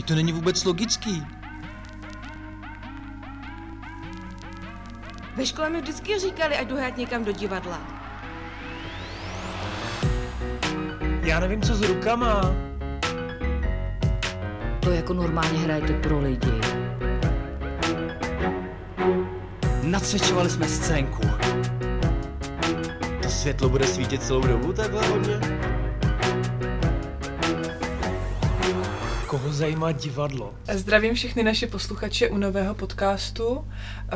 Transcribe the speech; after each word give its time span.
I 0.00 0.02
to 0.02 0.14
není 0.14 0.32
vůbec 0.32 0.64
logický. 0.64 1.26
Ve 5.36 5.46
škole 5.46 5.70
mi 5.70 5.80
vždycky 5.80 6.18
říkali, 6.18 6.56
ať 6.56 6.68
jdu 6.68 6.76
hrát 6.76 6.96
někam 6.96 7.24
do 7.24 7.32
divadla. 7.32 7.78
Já 11.22 11.40
nevím, 11.40 11.62
co 11.62 11.74
s 11.74 11.82
rukama. 11.82 12.40
To 14.80 14.90
jako 14.90 15.14
normálně 15.14 15.58
hrajete 15.58 15.92
pro 15.92 16.18
lidi. 16.18 16.60
Nacvičovali 19.82 20.50
jsme 20.50 20.68
scénku. 20.68 21.22
To 23.22 23.28
světlo 23.28 23.68
bude 23.68 23.86
svítit 23.86 24.22
celou 24.22 24.40
dobu 24.40 24.72
takhle 24.72 25.06
hodně? 25.08 25.69
Zajímá 29.60 29.92
divadlo? 29.92 30.54
Zdravím 30.72 31.14
všechny 31.14 31.42
naše 31.42 31.66
posluchače 31.66 32.28
u 32.28 32.36
nového 32.36 32.74
podcastu, 32.74 33.64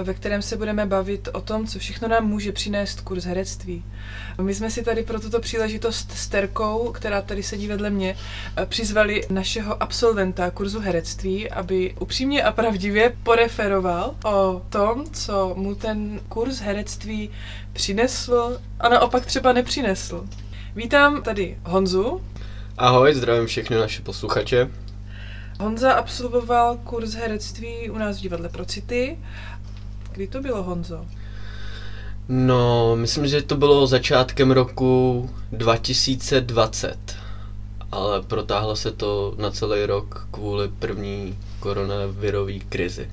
ve 0.02 0.14
kterém 0.14 0.42
se 0.42 0.56
budeme 0.56 0.86
bavit 0.86 1.28
o 1.32 1.40
tom, 1.40 1.66
co 1.66 1.78
všechno 1.78 2.08
nám 2.08 2.26
může 2.26 2.52
přinést 2.52 3.00
kurz 3.00 3.24
herectví. 3.24 3.84
My 4.40 4.54
jsme 4.54 4.70
si 4.70 4.82
tady 4.82 5.02
pro 5.02 5.20
tuto 5.20 5.40
příležitost 5.40 6.12
s 6.12 6.28
Terkou, 6.28 6.92
která 6.92 7.22
tady 7.22 7.42
sedí 7.42 7.68
vedle 7.68 7.90
mě, 7.90 8.16
přizvali 8.66 9.22
našeho 9.30 9.82
absolventa 9.82 10.50
kurzu 10.50 10.80
herectví, 10.80 11.50
aby 11.50 11.94
upřímně 12.00 12.42
a 12.42 12.52
pravdivě 12.52 13.16
poreferoval 13.22 14.14
o 14.24 14.62
tom, 14.68 15.04
co 15.12 15.54
mu 15.56 15.74
ten 15.74 16.20
kurz 16.28 16.60
herectví 16.60 17.30
přinesl 17.72 18.60
a 18.80 18.88
naopak 18.88 19.26
třeba 19.26 19.52
nepřinesl. 19.52 20.26
Vítám 20.76 21.22
tady 21.22 21.58
Honzu. 21.64 22.20
Ahoj, 22.78 23.14
zdravím 23.14 23.46
všechny 23.46 23.76
naše 23.76 24.02
posluchače. 24.02 24.83
Honza 25.60 25.92
absolvoval 25.92 26.76
kurz 26.76 27.14
herectví 27.14 27.90
u 27.90 27.98
nás 27.98 28.18
v 28.18 28.20
divadle 28.20 28.48
Procity. 28.48 29.18
Kdy 30.12 30.26
to 30.26 30.40
bylo, 30.40 30.62
Honzo? 30.62 31.06
No, 32.28 32.96
myslím, 32.96 33.26
že 33.26 33.42
to 33.42 33.56
bylo 33.56 33.86
začátkem 33.86 34.50
roku 34.50 35.30
2020, 35.52 37.16
ale 37.92 38.22
protáhlo 38.22 38.76
se 38.76 38.92
to 38.92 39.34
na 39.38 39.50
celý 39.50 39.86
rok 39.86 40.28
kvůli 40.30 40.68
první 40.68 41.38
koronavirové 41.60 42.58
krizi. 42.58 43.10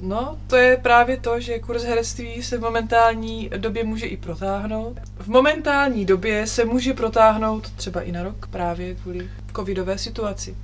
No, 0.00 0.38
to 0.46 0.56
je 0.56 0.76
právě 0.76 1.16
to, 1.16 1.40
že 1.40 1.58
kurz 1.58 1.82
herectví 1.82 2.42
se 2.42 2.58
v 2.58 2.60
momentální 2.60 3.50
době 3.56 3.84
může 3.84 4.06
i 4.06 4.16
protáhnout. 4.16 4.96
V 5.18 5.28
momentální 5.28 6.04
době 6.04 6.46
se 6.46 6.64
může 6.64 6.94
protáhnout 6.94 7.70
třeba 7.70 8.00
i 8.00 8.12
na 8.12 8.22
rok 8.22 8.46
právě 8.46 8.94
kvůli 8.94 9.30
covidové 9.56 9.98
situaci. 9.98 10.56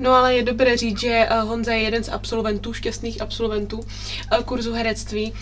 No 0.00 0.14
ale 0.14 0.34
je 0.34 0.42
dobré 0.42 0.76
říct, 0.76 1.00
že 1.00 1.08
eh, 1.08 1.40
Honza 1.40 1.72
je 1.72 1.80
jeden 1.80 2.04
z 2.04 2.08
absolventů, 2.08 2.72
šťastných 2.72 3.22
absolventů 3.22 3.80
eh, 4.32 4.42
kurzu 4.44 4.72
herectví. 4.72 5.32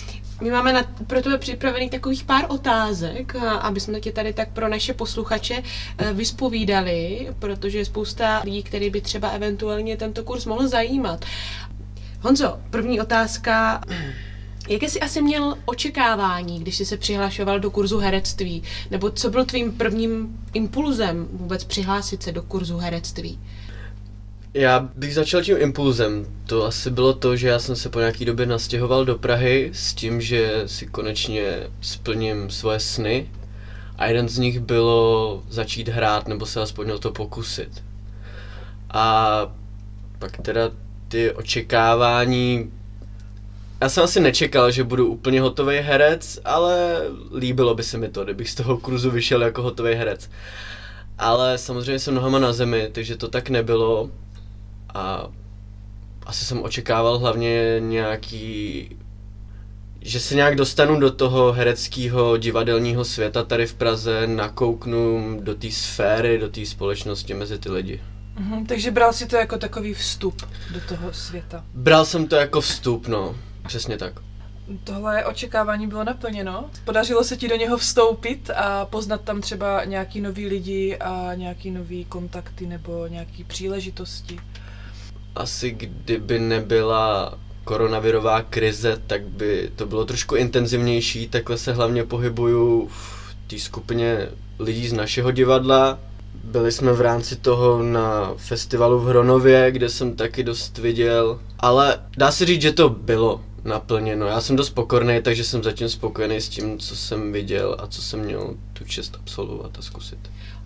My 0.40 0.50
máme 0.50 0.72
na, 0.72 0.82
pro 1.06 1.22
tebe 1.22 1.38
připravený 1.38 1.90
takových 1.90 2.24
pár 2.24 2.44
otázek, 2.48 3.34
eh, 3.34 3.48
aby 3.48 3.80
jsme 3.80 4.00
tě 4.00 4.12
tady 4.12 4.32
tak 4.32 4.52
pro 4.52 4.68
naše 4.68 4.94
posluchače 4.94 5.62
vyspovídali, 6.12 7.28
protože 7.38 7.78
je 7.78 7.84
spousta 7.84 8.42
lidí, 8.44 8.62
který 8.62 8.90
by 8.90 9.00
třeba 9.00 9.28
eventuálně 9.28 9.96
tento 9.96 10.24
kurz 10.24 10.44
mohl 10.46 10.68
zajímat. 10.68 11.24
Honzo, 12.20 12.58
první 12.70 13.00
otázka. 13.00 13.80
Jaké 14.68 14.88
jsi 14.88 15.00
asi 15.00 15.22
měl 15.22 15.58
očekávání, 15.64 16.60
když 16.60 16.76
jsi 16.76 16.86
se 16.86 16.96
přihlašoval 16.96 17.60
do 17.60 17.70
kurzu 17.70 17.98
herectví? 17.98 18.62
Nebo 18.90 19.10
co 19.10 19.30
byl 19.30 19.44
tvým 19.44 19.72
prvním 19.72 20.40
impulzem 20.54 21.28
vůbec 21.32 21.64
přihlásit 21.64 22.22
se 22.22 22.32
do 22.32 22.42
kurzu 22.42 22.76
herectví? 22.76 23.38
Já 24.54 24.88
bych 24.94 25.14
začal 25.14 25.42
tím 25.42 25.56
impulzem. 25.58 26.26
To 26.46 26.64
asi 26.64 26.90
bylo 26.90 27.12
to, 27.12 27.36
že 27.36 27.48
já 27.48 27.58
jsem 27.58 27.76
se 27.76 27.88
po 27.88 27.98
nějaký 27.98 28.24
době 28.24 28.46
nastěhoval 28.46 29.04
do 29.04 29.18
Prahy 29.18 29.70
s 29.72 29.94
tím, 29.94 30.20
že 30.20 30.62
si 30.66 30.86
konečně 30.86 31.70
splním 31.80 32.50
svoje 32.50 32.80
sny. 32.80 33.30
A 33.98 34.06
jeden 34.06 34.28
z 34.28 34.38
nich 34.38 34.60
bylo 34.60 35.42
začít 35.48 35.88
hrát 35.88 36.28
nebo 36.28 36.46
se 36.46 36.60
aspoň 36.60 36.90
o 36.90 36.98
to 36.98 37.12
pokusit. 37.12 37.84
A 38.90 39.46
pak 40.18 40.36
teda 40.36 40.70
ty 41.08 41.32
očekávání 41.32 42.70
já 43.80 43.88
jsem 43.88 44.04
asi 44.04 44.20
nečekal, 44.20 44.70
že 44.70 44.84
budu 44.84 45.06
úplně 45.06 45.40
hotový 45.40 45.76
herec, 45.76 46.40
ale 46.44 47.00
líbilo 47.36 47.74
by 47.74 47.82
se 47.82 47.98
mi 47.98 48.08
to, 48.08 48.24
kdybych 48.24 48.50
z 48.50 48.54
toho 48.54 48.78
kurzu 48.78 49.10
vyšel 49.10 49.42
jako 49.42 49.62
hotový 49.62 49.94
herec. 49.94 50.30
Ale 51.18 51.58
samozřejmě 51.58 51.98
jsem 51.98 52.14
nohama 52.14 52.38
na 52.38 52.52
zemi, 52.52 52.88
takže 52.92 53.16
to 53.16 53.28
tak 53.28 53.50
nebylo 53.50 54.10
a 54.94 55.28
asi 56.26 56.44
jsem 56.44 56.62
očekával 56.62 57.18
hlavně 57.18 57.76
nějaký 57.78 58.88
že 60.00 60.20
se 60.20 60.34
nějak 60.34 60.56
dostanu 60.56 61.00
do 61.00 61.10
toho 61.10 61.52
hereckého 61.52 62.36
divadelního 62.36 63.04
světa 63.04 63.42
tady 63.42 63.66
v 63.66 63.74
Praze, 63.74 64.26
nakouknu 64.26 65.36
do 65.42 65.54
té 65.54 65.70
sféry, 65.70 66.38
do 66.38 66.48
té 66.48 66.66
společnosti 66.66 67.34
mezi 67.34 67.58
ty 67.58 67.70
lidi. 67.70 68.02
Mhm, 68.38 68.66
takže 68.66 68.90
bral 68.90 69.12
si 69.12 69.26
to 69.26 69.36
jako 69.36 69.58
takový 69.58 69.94
vstup 69.94 70.42
do 70.74 70.80
toho 70.88 71.12
světa? 71.12 71.64
Bral 71.74 72.04
jsem 72.04 72.28
to 72.28 72.36
jako 72.36 72.60
vstup, 72.60 73.08
no. 73.08 73.34
Přesně 73.66 73.96
tak. 73.96 74.12
Tohle 74.84 75.24
očekávání 75.24 75.86
bylo 75.86 76.04
naplněno. 76.04 76.70
Podařilo 76.84 77.24
se 77.24 77.36
ti 77.36 77.48
do 77.48 77.56
něho 77.56 77.76
vstoupit 77.76 78.50
a 78.50 78.86
poznat 78.86 79.20
tam 79.20 79.40
třeba 79.40 79.84
nějaký 79.84 80.20
nový 80.20 80.46
lidi 80.46 80.96
a 80.96 81.34
nějaký 81.34 81.70
nový 81.70 82.04
kontakty 82.04 82.66
nebo 82.66 83.06
nějaký 83.06 83.44
příležitosti? 83.44 84.38
Asi 85.38 85.70
kdyby 85.70 86.38
nebyla 86.38 87.38
koronavirová 87.64 88.42
krize, 88.42 89.00
tak 89.06 89.22
by 89.22 89.70
to 89.76 89.86
bylo 89.86 90.04
trošku 90.04 90.36
intenzivnější. 90.36 91.28
Takhle 91.28 91.58
se 91.58 91.72
hlavně 91.72 92.04
pohybuju 92.04 92.88
v 92.88 93.26
té 93.46 93.58
skupině 93.58 94.28
lidí 94.58 94.88
z 94.88 94.92
našeho 94.92 95.30
divadla. 95.30 95.98
Byli 96.44 96.72
jsme 96.72 96.92
v 96.92 97.00
rámci 97.00 97.36
toho 97.36 97.82
na 97.82 98.32
festivalu 98.36 98.98
v 98.98 99.06
Hronově, 99.06 99.70
kde 99.70 99.88
jsem 99.88 100.16
taky 100.16 100.42
dost 100.42 100.78
viděl, 100.78 101.40
ale 101.58 101.98
dá 102.16 102.30
se 102.30 102.46
říct, 102.46 102.62
že 102.62 102.72
to 102.72 102.88
bylo 102.88 103.40
naplněno. 103.64 104.26
Já 104.26 104.40
jsem 104.40 104.56
dost 104.56 104.70
pokorný, 104.70 105.22
takže 105.22 105.44
jsem 105.44 105.62
zatím 105.62 105.88
spokojený 105.88 106.36
s 106.36 106.48
tím, 106.48 106.78
co 106.78 106.96
jsem 106.96 107.32
viděl 107.32 107.76
a 107.78 107.86
co 107.86 108.02
jsem 108.02 108.20
měl 108.20 108.54
tu 108.72 108.84
čest 108.84 109.16
absolvovat 109.20 109.78
a 109.78 109.82
zkusit. 109.82 110.18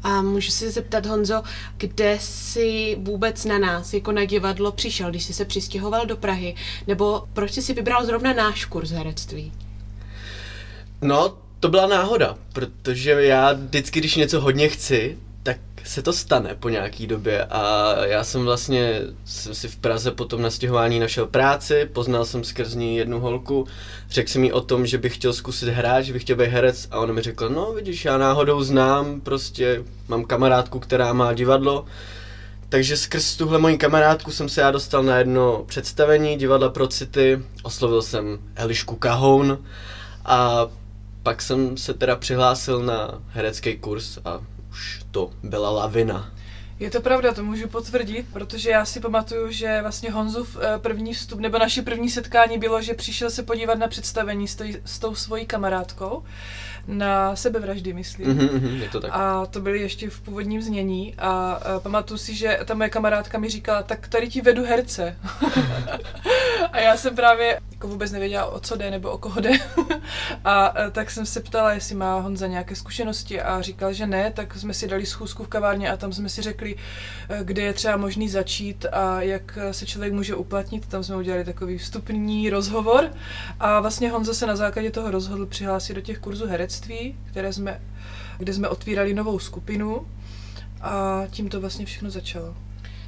A 0.03 0.23
můžu 0.23 0.51
se 0.51 0.71
zeptat, 0.71 1.07
Honzo, 1.07 1.43
kde 1.77 2.19
jsi 2.21 2.97
vůbec 3.01 3.45
na 3.45 3.59
nás, 3.59 3.95
jako 3.95 4.13
na 4.13 4.25
divadlo, 4.25 4.73
přišel, 4.73 5.11
když 5.11 5.25
jsi 5.25 5.35
se 5.35 5.45
přistěhoval 5.45 6.07
do 6.07 6.17
Prahy? 6.17 6.55
Nebo 6.87 7.25
proč 7.33 7.53
jsi 7.53 7.63
si 7.63 7.75
vybral 7.75 8.07
zrovna 8.07 8.33
náš 8.33 8.65
kurz 8.65 8.91
herectví? 8.91 9.53
No, 11.03 11.39
to 11.61 11.69
byla 11.69 11.87
náhoda, 11.87 12.39
protože 12.53 13.11
já 13.11 13.53
vždycky, 13.53 14.01
když 14.01 14.17
něco 14.17 14.41
hodně 14.41 14.69
chci, 14.69 15.19
se 15.85 16.03
to 16.03 16.13
stane 16.13 16.55
po 16.61 16.69
nějaký 16.69 17.07
době 17.07 17.45
a 17.45 17.95
já 18.05 18.25
jsem 18.25 18.45
vlastně 18.45 19.01
jsem 19.25 19.55
si 19.55 19.69
v 19.69 19.77
Praze 19.77 20.11
po 20.11 20.25
tom 20.25 20.43
nastěhování 20.43 21.01
našel 21.01 21.27
práci, 21.27 21.89
poznal 21.93 22.25
jsem 22.25 22.45
skrz 22.45 22.75
ní 22.75 22.97
jednu 22.97 23.21
holku, 23.21 23.67
řekl 24.11 24.31
jsem 24.31 24.45
jí 24.45 24.53
o 24.53 24.61
tom, 24.61 24.87
že 24.87 24.99
bych 24.99 25.15
chtěl 25.15 25.33
zkusit 25.33 25.69
hrát, 25.69 26.03
že 26.03 26.13
bych 26.13 26.23
chtěl 26.23 26.37
být 26.37 26.51
herec 26.51 26.89
a 26.91 26.99
ona 26.99 27.13
mi 27.13 27.23
řekla, 27.23 27.49
no 27.49 27.73
vidíš, 27.73 28.05
já 28.05 28.19
náhodou 28.19 28.63
znám, 28.63 29.21
prostě 29.21 29.85
mám 30.09 30.25
kamarádku, 30.25 30.81
která 30.81 31.13
má 31.13 31.33
divadlo, 31.33 31.85
takže 32.69 32.97
skrz 32.97 33.37
tuhle 33.37 33.59
moji 33.59 33.79
kamarádku 33.79 34.31
jsem 34.31 34.49
se 34.49 34.61
já 34.61 34.71
dostal 34.71 35.03
na 35.03 35.19
jedno 35.19 35.65
představení 35.67 36.37
divadla 36.37 36.69
Pro 36.69 36.89
City, 36.89 37.43
oslovil 37.63 38.03
jsem 38.03 38.39
Elišku 38.57 38.97
Kahoun 38.97 39.59
a 40.25 40.67
pak 41.23 41.43
jsem 41.43 41.77
se 41.77 41.95
teda 41.95 42.17
přihlásil 42.17 42.83
na 42.83 43.23
herecký 43.29 43.77
kurz 43.77 44.19
a 44.25 44.41
už 44.73 45.05
to 45.11 45.31
byla 45.43 45.71
lavina. 45.71 46.33
Je 46.81 46.91
to 46.91 47.01
pravda, 47.01 47.35
to 47.35 47.45
můžu 47.45 47.69
potvrdit, 47.69 48.27
protože 48.33 48.71
já 48.71 48.85
si 48.85 49.01
pamatuju, 49.01 49.51
že 49.51 49.83
vlastně 49.83 50.11
Honzův 50.11 50.57
eh, 50.61 50.79
první 50.79 51.15
vstup, 51.15 51.41
nebo 51.41 51.59
naše 51.59 51.83
první 51.83 52.11
setkání 52.11 52.59
bylo, 52.59 52.83
že 52.83 52.95
přišel 52.95 53.31
se 53.31 53.43
podívat 53.43 53.79
na 53.79 53.89
představení 53.89 54.49
s, 54.49 54.55
tý, 54.55 54.77
s 54.85 54.99
tou 54.99 55.15
svojí 55.15 55.47
kamarádkou 55.47 56.23
na 56.87 57.37
sebevraždy, 57.37 57.93
myslím. 57.93 58.39
Mm-hmm, 58.39 58.81
je 58.83 58.89
to 58.89 59.01
tak. 59.01 59.11
A 59.15 59.47
to 59.47 59.61
byly 59.61 59.81
ještě 59.81 60.11
v 60.11 60.21
původním 60.21 60.63
znění 60.63 61.15
a, 61.19 61.31
a 61.53 61.81
pamatuju 61.81 62.19
si, 62.19 62.35
že 62.35 62.59
ta 62.65 62.75
moje 62.75 62.91
kamarádka 62.91 63.39
mi 63.39 63.49
říkala, 63.49 63.83
tak 63.83 64.09
tady 64.09 64.29
ti 64.29 64.41
vedu 64.41 64.65
herce. 64.65 65.17
a 66.73 66.81
já 66.81 66.97
jsem 66.97 67.17
právě 67.17 67.61
jako 67.73 67.89
vůbec 67.89 68.13
nevěděla, 68.13 68.45
o 68.45 68.61
co 68.61 68.77
jde 68.77 68.91
nebo 68.91 69.11
o 69.11 69.19
koho 69.19 69.41
jde. 69.41 69.51
a, 70.45 70.67
a 70.67 70.91
tak 70.91 71.11
jsem 71.11 71.27
se 71.27 71.41
ptala, 71.41 71.73
jestli 71.73 71.95
má 71.95 72.21
Honza 72.21 72.47
nějaké 72.47 72.77
zkušenosti 72.77 73.41
a 73.41 73.63
říkal, 73.63 73.93
že 73.93 74.07
ne, 74.07 74.33
tak 74.35 74.55
jsme 74.57 74.75
si 74.75 74.89
dali 74.89 75.07
schůzku 75.07 75.45
v 75.45 75.49
kavárně 75.49 75.91
a 75.91 75.97
tam 75.97 76.13
jsme 76.13 76.29
si 76.29 76.43
řekli, 76.43 76.77
eh, 77.29 77.39
kde 77.43 77.63
je 77.63 77.73
třeba 77.73 77.97
možný 77.97 78.29
začít 78.29 78.87
a 78.93 79.23
jak 79.23 79.59
se 79.71 79.87
člověk 79.87 80.13
může 80.13 80.35
uplatnit. 80.35 80.87
Tam 80.87 81.05
jsme 81.05 81.17
udělali 81.17 81.45
takový 81.45 81.79
vstupní 81.79 82.51
rozhovor 82.51 83.11
a 83.61 83.81
vlastně 83.81 84.11
Honza 84.11 84.35
se 84.35 84.47
na 84.47 84.57
základě 84.57 84.91
toho 84.91 85.11
rozhodl 85.11 85.47
přihlásit 85.47 85.95
do 85.95 86.01
těch 86.01 86.19
kurzů 86.19 86.47
herectví, 86.73 87.17
které 87.31 87.53
jsme, 87.53 87.81
kde 88.39 88.53
jsme 88.55 88.69
otvírali 88.69 89.15
novou 89.15 89.39
skupinu 89.39 90.07
a 90.81 91.23
tím 91.31 91.49
to 91.49 91.61
vlastně 91.61 91.87
všechno 91.87 92.11
začalo. 92.11 92.55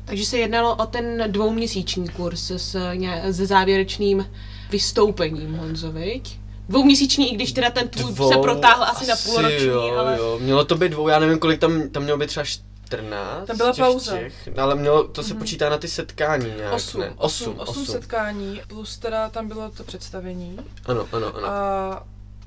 Takže 0.04 0.24
se 0.26 0.38
jednalo 0.38 0.76
o 0.76 0.86
ten 0.86 1.24
dvouměsíční 1.26 2.08
kurz 2.08 2.50
s, 2.50 2.92
ně- 2.94 3.22
se 3.32 3.46
závěrečným 3.46 4.30
vystoupením 4.70 5.54
Honzo, 5.54 5.92
viď? 5.92 6.38
Dvouměsíční, 6.68 7.32
i 7.32 7.34
když 7.34 7.52
teda 7.52 7.70
ten 7.70 7.88
tvůj 7.88 8.12
Dvou, 8.12 8.32
se 8.32 8.38
protáhl 8.38 8.84
asi, 8.84 9.06
na 9.06 9.16
půlroční, 9.16 9.66
jo, 9.66 9.94
ale... 9.98 10.18
Jo. 10.18 10.38
Mělo 10.42 10.64
to 10.64 10.74
být 10.76 10.88
dvou, 10.88 11.08
já 11.08 11.18
nevím, 11.18 11.38
kolik 11.38 11.60
tam, 11.60 11.88
tam 11.88 12.02
mělo 12.02 12.18
být 12.18 12.26
třeba 12.26 12.44
14. 12.44 13.46
Tam 13.46 13.56
byla 13.56 13.72
těch 13.72 13.84
pauza. 13.84 14.16
Těch, 14.18 14.48
ale 14.58 14.74
mělo, 14.74 15.08
to 15.08 15.22
se 15.22 15.34
počítá 15.34 15.68
na 15.68 15.78
ty 15.78 15.88
setkání 15.88 16.46
nějak, 16.56 16.72
Osm, 16.74 17.00
ne? 17.00 17.12
osm, 17.16 17.54
osm 17.58 17.86
setkání, 17.86 18.60
plus 18.68 18.98
teda 18.98 19.28
tam 19.28 19.48
bylo 19.48 19.70
to 19.70 19.84
představení. 19.84 20.58
Ano, 20.86 21.06
ano, 21.12 21.36
ano. 21.36 21.46
A 21.46 22.06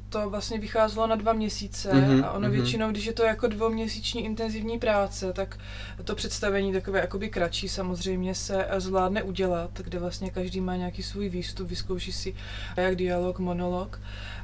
to 0.09 0.29
vlastně 0.29 0.59
vycházelo 0.59 1.07
na 1.07 1.15
dva 1.15 1.33
měsíce 1.33 1.93
Mhm, 1.93 2.23
a 2.23 2.31
ono 2.31 2.47
mhm. 2.47 2.51
většinou, 2.51 2.91
když 2.91 3.05
je 3.05 3.13
to 3.13 3.23
jako 3.23 3.47
dvouměsíční 3.47 4.25
intenzivní 4.25 4.79
práce, 4.79 5.33
tak 5.33 5.59
to 6.03 6.15
představení 6.15 6.73
takové 6.73 6.99
jakoby 6.99 7.29
kratší 7.29 7.69
samozřejmě 7.69 8.35
se 8.35 8.65
eh, 8.69 8.81
zvládne 8.81 9.23
udělat, 9.23 9.71
kde 9.83 9.99
vlastně 9.99 10.29
každý 10.29 10.61
má 10.61 10.75
nějaký 10.75 11.03
svůj 11.03 11.29
výstup, 11.29 11.67
vyzkouší 11.67 12.11
si 12.11 12.35
jak 12.75 12.95
dialog, 12.95 13.39
monolog 13.39 13.99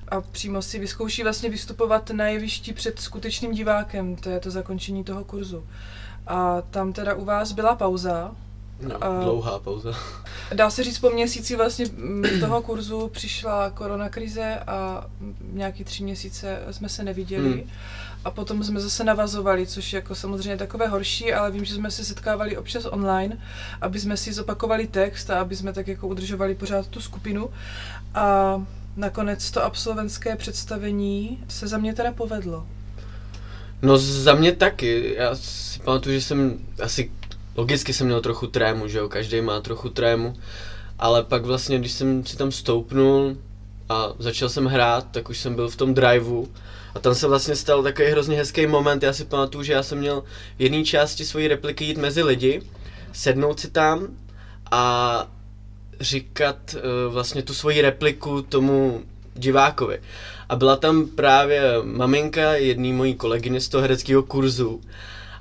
a 0.08 0.22
přímo 0.22 0.62
si 0.62 0.80
vyzkouší 0.80 1.24
vlastně 1.24 1.50
vystupovat 1.50 2.10
na 2.10 2.28
jevišti 2.28 2.74
před 2.74 3.00
skutečným 3.00 3.52
divákem, 3.52 4.16
to 4.16 4.30
je 4.30 4.40
to 4.40 4.52
zakončení 4.52 5.04
toho 5.04 5.24
kurzu. 5.24 5.68
A 6.28 6.62
tam 6.62 6.94
teda 6.94 7.14
u 7.14 7.26
vás 7.26 7.52
byla 7.52 7.76
pauza, 7.76 8.36
no, 8.88 9.04
a- 9.04 9.24
dlouhá 9.24 9.60
pauza. 9.60 9.94
Dá 10.54 10.70
se 10.70 10.84
říct, 10.84 11.00
po 11.00 11.10
měsíci 11.10 11.56
vlastně 11.56 11.86
mm, 11.86 12.24
toho 12.40 12.62
kurzu 12.62 13.08
přišla 13.08 13.70
koronakrize 13.70 14.60
a 14.68 15.06
nějaký 15.52 15.84
tři 15.84 16.04
měsíce 16.04 16.60
jsme 16.72 16.90
se 16.90 17.04
neviděli. 17.04 17.52
Hmm. 17.52 17.70
A 18.26 18.32
potom 18.32 18.64
jsme 18.64 18.80
zase 18.80 19.04
navazovali, 19.04 19.68
což 19.68 19.94
je 19.94 19.98
jako 19.98 20.16
samozřejmě 20.16 20.58
takové 20.58 20.88
horší, 20.88 21.34
ale 21.34 21.52
vím, 21.52 21.66
že 21.66 21.76
jsme 21.76 21.92
se 21.92 22.06
setkávali 22.06 22.58
občas 22.58 22.86
online, 22.86 23.38
aby 23.82 24.00
jsme 24.00 24.18
si 24.18 24.34
zopakovali 24.34 24.88
text 24.88 25.30
a 25.30 25.42
aby 25.42 25.56
jsme 25.56 25.74
tak 25.74 25.88
jako 25.88 26.08
udržovali 26.08 26.56
pořád 26.56 26.88
tu 26.88 27.02
skupinu. 27.02 27.50
A 28.16 28.62
nakonec 28.96 29.52
to 29.52 29.64
absolventské 29.64 30.36
představení 30.36 31.44
se 31.48 31.68
za 31.68 31.78
mě 31.78 31.94
teda 31.94 32.12
povedlo. 32.12 32.66
No 33.82 33.98
za 33.98 34.34
mě 34.34 34.52
taky. 34.52 35.16
Já 35.18 35.36
si 35.36 35.80
pamatuju, 35.80 36.16
že 36.16 36.22
jsem 36.26 36.60
asi 36.84 37.12
logicky 37.56 37.94
jsem 37.94 38.08
měl 38.08 38.22
trochu 38.22 38.48
trému, 38.48 38.88
že 38.88 38.98
jo, 38.98 39.10
každý 39.10 39.42
má 39.42 39.62
trochu 39.62 39.90
trému, 39.90 40.36
ale 41.00 41.24
pak 41.24 41.46
vlastně, 41.46 41.80
když 41.80 41.92
jsem 41.92 42.26
si 42.26 42.38
tam 42.38 42.52
stoupnul 42.52 43.38
a 43.90 44.14
začal 44.20 44.50
jsem 44.50 44.66
hrát, 44.66 45.08
tak 45.12 45.30
už 45.30 45.38
jsem 45.38 45.56
byl 45.56 45.70
v 45.70 45.76
tom 45.76 45.94
driveu 45.94 46.48
a 46.96 47.00
tam 47.00 47.16
se 47.16 47.28
vlastně 47.28 47.56
stal 47.56 47.84
takový 47.84 48.08
hrozně 48.08 48.38
hezký 48.38 48.68
moment. 48.68 49.04
Já 49.04 49.14
si 49.14 49.26
pamatuju, 49.26 49.64
že 49.64 49.74
já 49.74 49.84
jsem 49.84 49.98
měl 49.98 50.24
v 50.58 50.62
jedné 50.62 50.84
části 50.84 51.26
svojí 51.26 51.48
repliky 51.48 51.86
jít 51.86 51.98
mezi 51.98 52.24
lidi, 52.24 52.62
sednout 53.14 53.60
si 53.60 53.72
tam 53.72 54.08
a 54.72 55.28
říkat 56.00 56.76
uh, 56.76 57.14
vlastně 57.14 57.42
tu 57.42 57.54
svoji 57.54 57.82
repliku 57.82 58.42
tomu 58.42 59.04
divákovi. 59.34 60.02
A 60.50 60.56
byla 60.56 60.76
tam 60.76 61.06
právě 61.08 61.62
maminka 61.84 62.54
jedný 62.54 62.94
mojí 62.94 63.16
kolegyně 63.16 63.62
z 63.62 63.70
toho 63.70 63.82
hereckého 63.82 64.24
kurzu. 64.24 64.82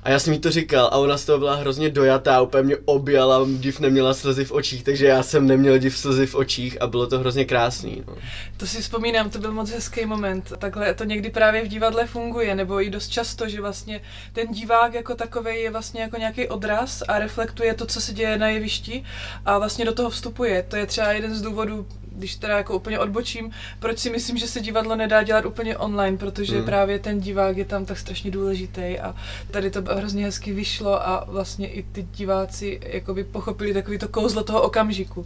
A 0.03 0.09
já 0.09 0.19
jsem 0.19 0.33
jí 0.33 0.39
to 0.39 0.51
říkal 0.51 0.85
a 0.85 0.97
ona 0.97 1.17
z 1.17 1.25
toho 1.25 1.39
byla 1.39 1.55
hrozně 1.55 1.89
dojatá, 1.89 2.41
úplně 2.41 2.63
mě 2.63 2.77
objala, 2.85 3.45
div 3.47 3.79
neměla 3.79 4.13
slzy 4.13 4.45
v 4.45 4.51
očích, 4.51 4.83
takže 4.83 5.05
já 5.05 5.23
jsem 5.23 5.47
neměl 5.47 5.77
div 5.77 5.97
slzy 5.97 6.25
v 6.25 6.35
očích 6.35 6.81
a 6.81 6.87
bylo 6.87 7.07
to 7.07 7.19
hrozně 7.19 7.45
krásný. 7.45 8.03
No. 8.07 8.15
To 8.57 8.67
si 8.67 8.81
vzpomínám, 8.81 9.29
to 9.29 9.39
byl 9.39 9.51
moc 9.51 9.69
hezký 9.69 10.05
moment. 10.05 10.53
Takhle 10.57 10.93
to 10.93 11.03
někdy 11.03 11.29
právě 11.29 11.65
v 11.65 11.67
divadle 11.67 12.07
funguje, 12.07 12.55
nebo 12.55 12.81
i 12.81 12.89
dost 12.89 13.07
často, 13.07 13.49
že 13.49 13.61
vlastně 13.61 14.01
ten 14.33 14.47
divák 14.47 14.93
jako 14.93 15.15
takový 15.15 15.61
je 15.61 15.71
vlastně 15.71 16.01
jako 16.01 16.17
nějaký 16.17 16.47
odraz 16.47 17.03
a 17.07 17.19
reflektuje 17.19 17.73
to, 17.73 17.85
co 17.85 18.01
se 18.01 18.13
děje 18.13 18.37
na 18.37 18.47
jevišti 18.47 19.03
a 19.45 19.57
vlastně 19.57 19.85
do 19.85 19.93
toho 19.93 20.09
vstupuje. 20.09 20.65
To 20.67 20.75
je 20.75 20.85
třeba 20.85 21.11
jeden 21.11 21.35
z 21.35 21.41
důvodů, 21.41 21.87
když 22.15 22.35
teda 22.35 22.57
jako 22.57 22.75
úplně 22.75 22.99
odbočím, 22.99 23.51
proč 23.79 23.99
si 23.99 24.09
myslím, 24.09 24.37
že 24.37 24.47
se 24.47 24.59
divadlo 24.61 24.95
nedá 24.95 25.23
dělat 25.23 25.45
úplně 25.45 25.77
online, 25.77 26.17
protože 26.17 26.55
Hmm. 26.55 26.65
právě 26.65 26.99
ten 26.99 27.19
divák 27.19 27.57
je 27.57 27.65
tam 27.65 27.85
tak 27.85 27.97
strašně 27.97 28.31
důležitý 28.31 28.99
a 28.99 29.15
tady 29.51 29.71
to 29.71 29.81
hrozně 29.81 30.25
hezky 30.25 30.53
vyšlo 30.53 31.07
a 31.07 31.25
vlastně 31.27 31.67
i 31.67 31.83
ty 31.83 32.03
diváci 32.03 32.79
jakoby 32.83 33.23
pochopili 33.23 33.73
takový 33.73 33.97
to 33.97 34.07
kouzlo 34.07 34.43
toho 34.43 34.61
okamžiku. 34.61 35.25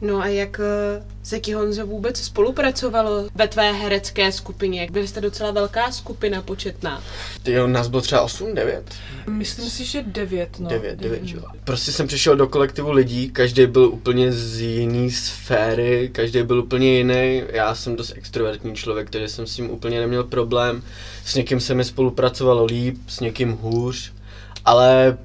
No 0.00 0.20
a 0.20 0.26
jak 0.26 0.60
eh, 0.60 1.02
se 1.22 1.40
ti 1.40 1.52
Honzo 1.52 1.86
vůbec 1.86 2.18
spolupracovalo 2.18 3.28
ve 3.34 3.48
tvé 3.48 3.72
herecké 3.72 4.32
skupině? 4.32 4.88
Byli 4.92 5.08
jste 5.08 5.20
docela 5.20 5.50
velká 5.50 5.92
skupina 5.92 6.42
početná. 6.42 7.02
Jo, 7.44 7.66
nás 7.66 7.88
bylo 7.88 8.02
třeba 8.02 8.22
8, 8.22 8.54
9? 8.54 8.94
Myslím 9.26 9.70
si, 9.70 9.84
že 9.84 10.02
devět, 10.06 10.60
no. 10.60 10.68
9, 10.68 10.98
9, 10.98 11.20
jo. 11.24 11.42
Prostě 11.64 11.92
jsem 11.92 12.06
přišel 12.06 12.36
do 12.36 12.46
kolektivu 12.46 12.92
lidí, 12.92 13.30
každý 13.30 13.66
byl 13.66 13.84
úplně 13.84 14.32
z 14.32 14.60
jiný 14.60 15.10
sféry, 15.10 16.10
každý 16.12 16.42
byl 16.42 16.58
úplně 16.58 16.96
jiný. 16.96 17.42
Já 17.48 17.74
jsem 17.74 17.96
dost 17.96 18.12
extrovertní 18.16 18.74
člověk, 18.74 19.10
takže 19.10 19.28
jsem 19.28 19.46
s 19.46 19.54
tím 19.54 19.70
úplně 19.70 20.00
neměl 20.00 20.24
problém. 20.24 20.82
S 21.24 21.34
někým 21.34 21.60
se 21.60 21.74
mi 21.74 21.84
spolupracovalo 21.84 22.64
líp, 22.64 22.96
s 23.06 23.20
někým 23.20 23.52
hůř, 23.52 24.12
ale 24.64 25.18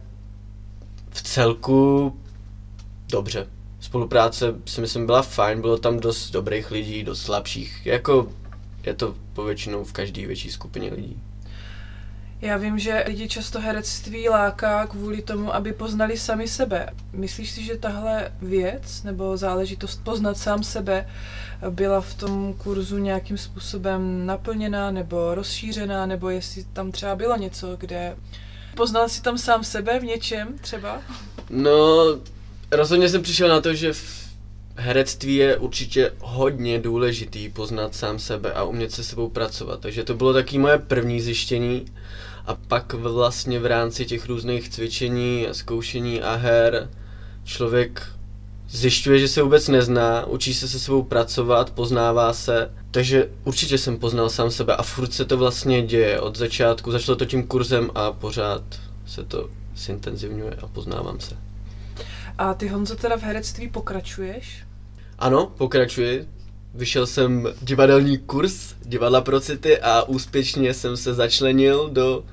v 1.09 1.23
celku 1.23 2.13
dobře. 3.11 3.47
Spolupráce 3.95 4.55
si 4.65 4.81
myslím 4.81 5.05
byla 5.05 5.21
fajn, 5.21 5.61
bylo 5.61 5.77
tam 5.77 5.99
dost 5.99 6.31
dobrých 6.31 6.71
lidí, 6.71 7.03
dost 7.03 7.21
slabších. 7.21 7.85
Jako 7.85 8.31
je 8.83 8.93
to 8.93 9.15
povětšinou 9.33 9.83
v 9.83 9.93
každé 9.93 10.27
větší 10.27 10.51
skupině 10.51 10.93
lidí. 10.93 11.19
Já 12.41 12.57
vím, 12.57 12.79
že 12.79 13.03
lidi 13.07 13.29
často 13.29 13.59
herectví 13.59 14.29
láká 14.29 14.87
kvůli 14.87 15.21
tomu, 15.21 15.55
aby 15.55 15.73
poznali 15.73 16.17
sami 16.17 16.47
sebe. 16.47 16.89
Myslíš 17.13 17.51
si, 17.51 17.63
že 17.63 17.77
tahle 17.77 18.31
věc 18.41 19.03
nebo 19.03 19.37
záležitost 19.37 20.03
poznat 20.03 20.37
sám 20.37 20.63
sebe 20.63 21.09
byla 21.69 22.01
v 22.01 22.13
tom 22.13 22.53
kurzu 22.53 22.97
nějakým 22.97 23.37
způsobem 23.37 24.25
naplněná 24.25 24.91
nebo 24.91 25.35
rozšířená, 25.35 26.05
nebo 26.05 26.29
jestli 26.29 26.63
tam 26.73 26.91
třeba 26.91 27.15
bylo 27.15 27.37
něco, 27.37 27.75
kde 27.79 28.15
poznal 28.75 29.09
si 29.09 29.21
tam 29.21 29.37
sám 29.37 29.63
sebe 29.63 29.99
v 29.99 30.03
něčem 30.03 30.57
třeba? 30.61 31.01
No, 31.49 31.95
rozhodně 32.75 33.09
jsem 33.09 33.21
přišel 33.21 33.49
na 33.49 33.61
to, 33.61 33.73
že 33.73 33.93
v 33.93 34.25
herectví 34.75 35.35
je 35.35 35.57
určitě 35.57 36.11
hodně 36.19 36.79
důležitý 36.79 37.49
poznat 37.49 37.95
sám 37.95 38.19
sebe 38.19 38.53
a 38.53 38.63
umět 38.63 38.91
se 38.91 39.03
sebou 39.03 39.29
pracovat. 39.29 39.79
Takže 39.79 40.03
to 40.03 40.13
bylo 40.13 40.33
taky 40.33 40.57
moje 40.57 40.77
první 40.77 41.21
zjištění. 41.21 41.85
A 42.45 42.55
pak 42.55 42.93
vlastně 42.93 43.59
v 43.59 43.65
rámci 43.65 44.05
těch 44.05 44.25
různých 44.25 44.69
cvičení 44.69 45.47
zkoušení 45.51 46.21
a 46.21 46.35
her 46.35 46.89
člověk 47.43 48.07
zjišťuje, 48.69 49.19
že 49.19 49.27
se 49.27 49.41
vůbec 49.41 49.67
nezná, 49.67 50.25
učí 50.25 50.53
se 50.53 50.67
se 50.67 50.79
sebou 50.79 51.03
pracovat, 51.03 51.71
poznává 51.71 52.33
se. 52.33 52.71
Takže 52.91 53.29
určitě 53.43 53.77
jsem 53.77 53.97
poznal 53.97 54.29
sám 54.29 54.51
sebe 54.51 54.75
a 54.75 54.83
furt 54.83 55.13
se 55.13 55.25
to 55.25 55.37
vlastně 55.37 55.81
děje 55.81 56.19
od 56.19 56.37
začátku. 56.37 56.91
Začalo 56.91 57.15
to 57.15 57.25
tím 57.25 57.47
kurzem 57.47 57.91
a 57.95 58.11
pořád 58.11 58.63
se 59.05 59.23
to 59.23 59.49
zintenzivňuje 59.75 60.55
a 60.61 60.67
poznávám 60.67 61.19
se. 61.19 61.44
A 62.37 62.53
ty 62.53 62.67
Honzo 62.67 62.95
teda 62.95 63.17
v 63.17 63.23
herectví 63.23 63.67
pokračuješ? 63.69 64.63
Ano, 65.19 65.51
pokračuji. 65.57 66.27
Vyšel 66.73 67.07
jsem 67.07 67.47
divadelní 67.61 68.17
kurz 68.17 68.73
Divadla 68.85 69.21
pro 69.21 69.39
city 69.41 69.79
a 69.79 70.03
úspěšně 70.03 70.73
jsem 70.73 70.97
se 70.97 71.13
začlenil 71.13 71.89
do 71.89 72.25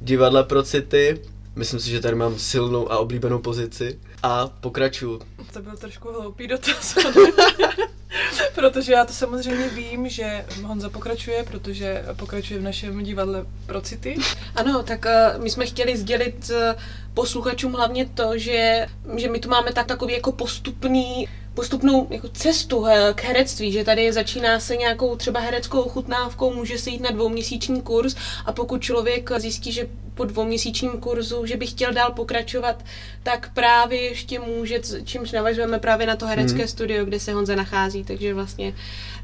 Divadla 0.00 0.42
pro 0.42 0.62
city. 0.62 1.20
Myslím 1.56 1.80
si, 1.80 1.90
že 1.90 2.00
tady 2.00 2.16
mám 2.16 2.38
silnou 2.38 2.92
a 2.92 2.98
oblíbenou 2.98 3.38
pozici 3.38 3.98
a 4.24 4.50
pokračuju. 4.60 5.20
To 5.52 5.62
byl 5.62 5.76
trošku 5.76 6.12
hloupý 6.12 6.46
dotaz. 6.46 6.94
protože 8.54 8.92
já 8.92 9.04
to 9.04 9.12
samozřejmě 9.12 9.68
vím, 9.68 10.08
že 10.08 10.44
Honza 10.62 10.88
pokračuje, 10.88 11.44
protože 11.44 12.04
pokračuje 12.16 12.60
v 12.60 12.62
našem 12.62 13.02
divadle 13.02 13.46
pro 13.66 13.80
city. 13.80 14.16
Ano, 14.54 14.82
tak 14.82 15.06
uh, 15.36 15.42
my 15.42 15.50
jsme 15.50 15.66
chtěli 15.66 15.96
sdělit 15.96 16.50
uh, 16.50 16.80
posluchačům 17.14 17.72
hlavně 17.72 18.06
to, 18.06 18.38
že, 18.38 18.86
že 19.16 19.28
my 19.30 19.40
tu 19.40 19.48
máme 19.48 19.72
tak 19.72 19.86
takový 19.86 20.14
jako 20.14 20.32
postupný 20.32 21.28
postupnou 21.54 22.06
jako 22.10 22.28
cestu 22.28 22.86
eh, 22.86 23.14
k 23.14 23.24
herectví, 23.24 23.72
že 23.72 23.84
tady 23.84 24.12
začíná 24.12 24.60
se 24.60 24.76
nějakou 24.76 25.16
třeba 25.16 25.40
hereckou 25.40 25.80
ochutnávkou, 25.80 26.54
může 26.54 26.78
se 26.78 26.90
jít 26.90 27.00
na 27.00 27.10
dvouměsíční 27.10 27.82
kurz 27.82 28.16
a 28.46 28.52
pokud 28.52 28.82
člověk 28.82 29.30
zjistí, 29.38 29.72
že 29.72 29.88
po 30.14 30.24
dvouměsíčním 30.24 30.90
kurzu, 30.92 31.46
že 31.46 31.56
by 31.56 31.66
chtěl 31.66 31.92
dál 31.92 32.12
pokračovat, 32.12 32.84
tak 33.22 33.50
právě 33.54 34.00
ještě 34.02 34.38
může, 34.38 34.80
čímž 35.04 35.32
navažujeme 35.32 35.78
právě 35.78 36.06
na 36.06 36.16
to 36.16 36.26
herecké 36.26 36.58
Mhm. 36.58 36.68
studio, 36.68 37.04
kde 37.04 37.20
se 37.20 37.32
Honza 37.32 37.54
nachází, 37.54 38.04
takže 38.04 38.34
vlastně 38.34 38.74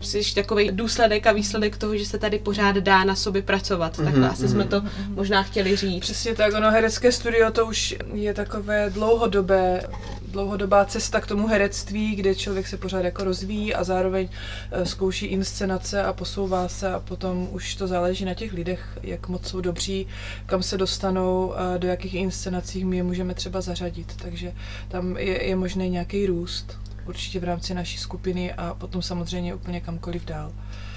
jsi 0.01 0.35
takový 0.35 0.71
důsledek 0.73 1.27
a 1.27 1.33
výsledek 1.33 1.77
toho, 1.77 1.97
že 1.97 2.07
se 2.07 2.19
tady 2.19 2.39
pořád 2.39 2.77
dá 2.77 3.05
na 3.05 3.17
sobě 3.17 3.43
pracovat. 3.43 3.97
Takhle 3.97 4.13
Mhm, 4.21 4.31
asi 4.31 4.49
jsme 4.49 4.65
to 4.65 4.83
možná 5.15 5.43
chtěli 5.43 5.77
říct. 5.77 6.01
Přesně 6.01 6.35
tak, 6.35 6.55
ono 6.55 6.71
herecké 6.71 7.13
studio 7.13 7.51
to 7.51 7.67
už 7.67 7.95
je 8.15 8.35
takové 8.35 8.91
dlouhodobé 8.91 9.83
dlouhodobá 10.31 10.85
cesta 10.85 11.21
k 11.21 11.27
tomu 11.27 11.47
herectví, 11.47 12.15
kde 12.15 12.35
člověk 12.35 12.67
se 12.67 12.77
pořád 12.77 13.05
jako 13.05 13.25
rozvíjí 13.25 13.75
a 13.75 13.85
zároveň 13.85 14.29
eh, 14.71 14.87
zkouší 14.87 15.27
inscenace 15.27 16.03
a 16.03 16.13
posouvá 16.13 16.69
se 16.69 16.93
a 16.93 17.01
potom 17.01 17.49
už 17.51 17.75
to 17.75 17.87
záleží 17.87 18.25
na 18.25 18.35
těch 18.35 18.53
lidech, 18.53 18.99
jak 19.03 19.29
moc 19.29 19.49
jsou 19.49 19.61
dobří, 19.61 20.07
kam 20.47 20.63
se 20.63 20.79
dostanou, 20.79 21.55
a 21.55 21.77
do 21.77 21.89
jakých 21.89 22.15
inscenací 22.15 22.85
my 22.85 22.97
je 22.97 23.03
můžeme 23.03 23.35
třeba 23.35 23.61
zařadit. 23.61 24.17
Takže 24.23 24.53
tam 24.89 25.17
je, 25.17 25.45
je 25.45 25.57
možný 25.57 25.91
nějaký 25.91 26.27
růst 26.27 26.79
určitě 27.07 27.41
v 27.41 27.45
rámci 27.45 27.75
naší 27.75 27.99
skupiny 27.99 28.53
a 28.53 28.75
potom 28.75 29.03
samozřejmě 29.03 29.55
úplně 29.55 29.81
kamkoliv 29.81 30.25
dál. 30.25 30.53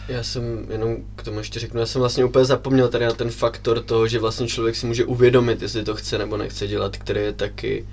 Já 0.08 0.24
jsem 0.24 0.68
jenom 0.72 0.98
k 1.16 1.24
tomu 1.24 1.38
ještě 1.38 1.60
řeknu, 1.60 1.80
já 1.80 1.86
jsem 1.86 2.00
vlastně 2.00 2.26
úplně 2.26 2.46
zapomněl 2.46 2.90
tady 2.90 3.06
na 3.06 3.14
ten 3.14 3.30
faktor 3.30 3.84
toho, 3.84 4.08
že 4.08 4.20
vlastně 4.20 4.48
člověk 4.48 4.76
si 4.76 4.86
může 4.86 5.06
uvědomit, 5.06 5.62
jestli 5.62 5.84
to 5.84 5.96
chce 5.96 6.18
nebo 6.18 6.38
nechce 6.38 6.68
dělat, 6.68 6.98
který 6.98 7.22
je 7.22 7.34
taky 7.34 7.86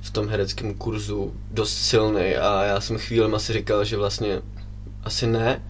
v 0.00 0.10
tom 0.10 0.28
hereckém 0.28 0.74
kurzu 0.74 1.34
dost 1.50 1.78
silný 1.78 2.36
a 2.36 2.64
já 2.64 2.80
jsem 2.80 2.98
chvílem 2.98 3.34
asi 3.34 3.52
říkal, 3.52 3.84
že 3.84 3.96
vlastně 3.96 4.42
asi 5.04 5.26
ne, 5.26 5.62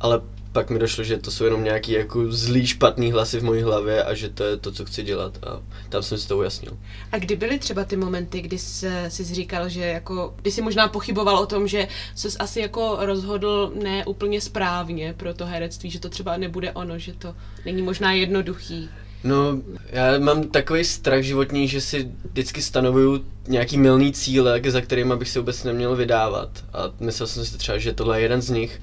ale 0.00 0.20
pak 0.56 0.70
mi 0.70 0.78
došlo, 0.78 1.04
že 1.04 1.18
to 1.18 1.30
jsou 1.30 1.44
jenom 1.44 1.64
nějaký 1.64 1.92
jako 1.92 2.32
zlý, 2.32 2.66
špatný 2.66 3.12
hlasy 3.12 3.40
v 3.40 3.44
mojí 3.44 3.62
hlavě 3.62 4.04
a 4.04 4.14
že 4.14 4.28
to 4.28 4.44
je 4.44 4.56
to, 4.56 4.72
co 4.72 4.84
chci 4.84 5.02
dělat 5.02 5.38
a 5.46 5.62
tam 5.88 6.02
jsem 6.02 6.18
si 6.18 6.28
to 6.28 6.38
ujasnil. 6.38 6.78
A 7.12 7.18
kdy 7.18 7.36
byly 7.36 7.58
třeba 7.58 7.84
ty 7.84 7.96
momenty, 7.96 8.40
kdy 8.40 8.58
jsi, 8.58 9.24
říkal, 9.24 9.68
že 9.68 9.84
jako, 9.84 10.34
kdy 10.42 10.50
jsi 10.50 10.62
možná 10.62 10.88
pochyboval 10.88 11.38
o 11.38 11.46
tom, 11.46 11.68
že 11.68 11.88
jsi 12.14 12.28
asi 12.38 12.60
jako 12.60 12.96
rozhodl 13.00 13.72
ne 13.82 14.06
úplně 14.06 14.40
správně 14.40 15.14
pro 15.16 15.34
to 15.34 15.46
herectví, 15.46 15.90
že 15.90 16.00
to 16.00 16.08
třeba 16.08 16.36
nebude 16.36 16.72
ono, 16.72 16.98
že 16.98 17.12
to 17.12 17.34
není 17.64 17.82
možná 17.82 18.12
jednoduchý. 18.12 18.88
No, 19.26 19.60
já 19.90 20.18
mám 20.18 20.42
takový 20.42 20.84
strach 20.84 21.22
životní, 21.22 21.68
že 21.68 21.80
si 21.80 22.08
vždycky 22.30 22.62
stanovuju 22.62 23.24
nějaký 23.48 23.78
milný 23.78 24.12
cíle, 24.12 24.60
za 24.68 24.80
kterým 24.80 25.18
bych 25.18 25.28
se 25.28 25.38
vůbec 25.38 25.64
neměl 25.64 25.96
vydávat. 25.96 26.48
A 26.72 26.90
myslel 27.00 27.26
jsem 27.26 27.44
si 27.44 27.58
třeba, 27.58 27.78
že 27.78 27.92
tohle 27.92 28.18
je 28.18 28.22
jeden 28.22 28.42
z 28.42 28.50
nich 28.50 28.80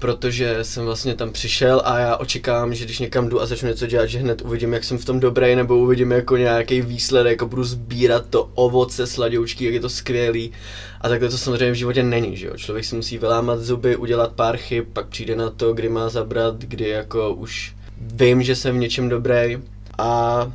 protože 0.00 0.58
jsem 0.64 0.84
vlastně 0.84 1.14
tam 1.14 1.32
přišel 1.32 1.82
a 1.84 1.98
já 1.98 2.16
očekávám, 2.16 2.74
že 2.74 2.84
když 2.84 2.98
někam 2.98 3.28
jdu 3.28 3.40
a 3.40 3.46
začnu 3.46 3.68
něco 3.68 3.86
dělat, 3.86 4.06
že 4.06 4.18
hned 4.18 4.42
uvidím, 4.42 4.72
jak 4.72 4.84
jsem 4.84 4.98
v 4.98 5.04
tom 5.04 5.20
dobrý, 5.20 5.54
nebo 5.54 5.78
uvidím 5.78 6.10
jako 6.10 6.36
nějaký 6.36 6.80
výsledek, 6.80 7.30
jako 7.30 7.46
budu 7.46 7.64
sbírat 7.64 8.26
to 8.30 8.50
ovoce 8.54 9.06
sladoučky, 9.06 9.64
jak 9.64 9.74
je 9.74 9.80
to 9.80 9.88
skvělý. 9.88 10.52
A 11.00 11.08
takhle 11.08 11.28
to 11.28 11.38
samozřejmě 11.38 11.70
v 11.70 11.74
životě 11.74 12.02
není, 12.02 12.36
že 12.36 12.46
jo. 12.46 12.56
Člověk 12.56 12.84
si 12.84 12.96
musí 12.96 13.18
vylámat 13.18 13.60
zuby, 13.60 13.96
udělat 13.96 14.32
pár 14.32 14.56
chyb, 14.56 14.84
pak 14.92 15.06
přijde 15.06 15.36
na 15.36 15.50
to, 15.50 15.72
kdy 15.72 15.88
má 15.88 16.08
zabrat, 16.08 16.58
kdy 16.58 16.88
jako 16.88 17.34
už 17.34 17.74
vím, 18.00 18.42
že 18.42 18.56
jsem 18.56 18.74
v 18.76 18.78
něčem 18.78 19.08
dobrý. 19.08 19.58
A 19.98 20.52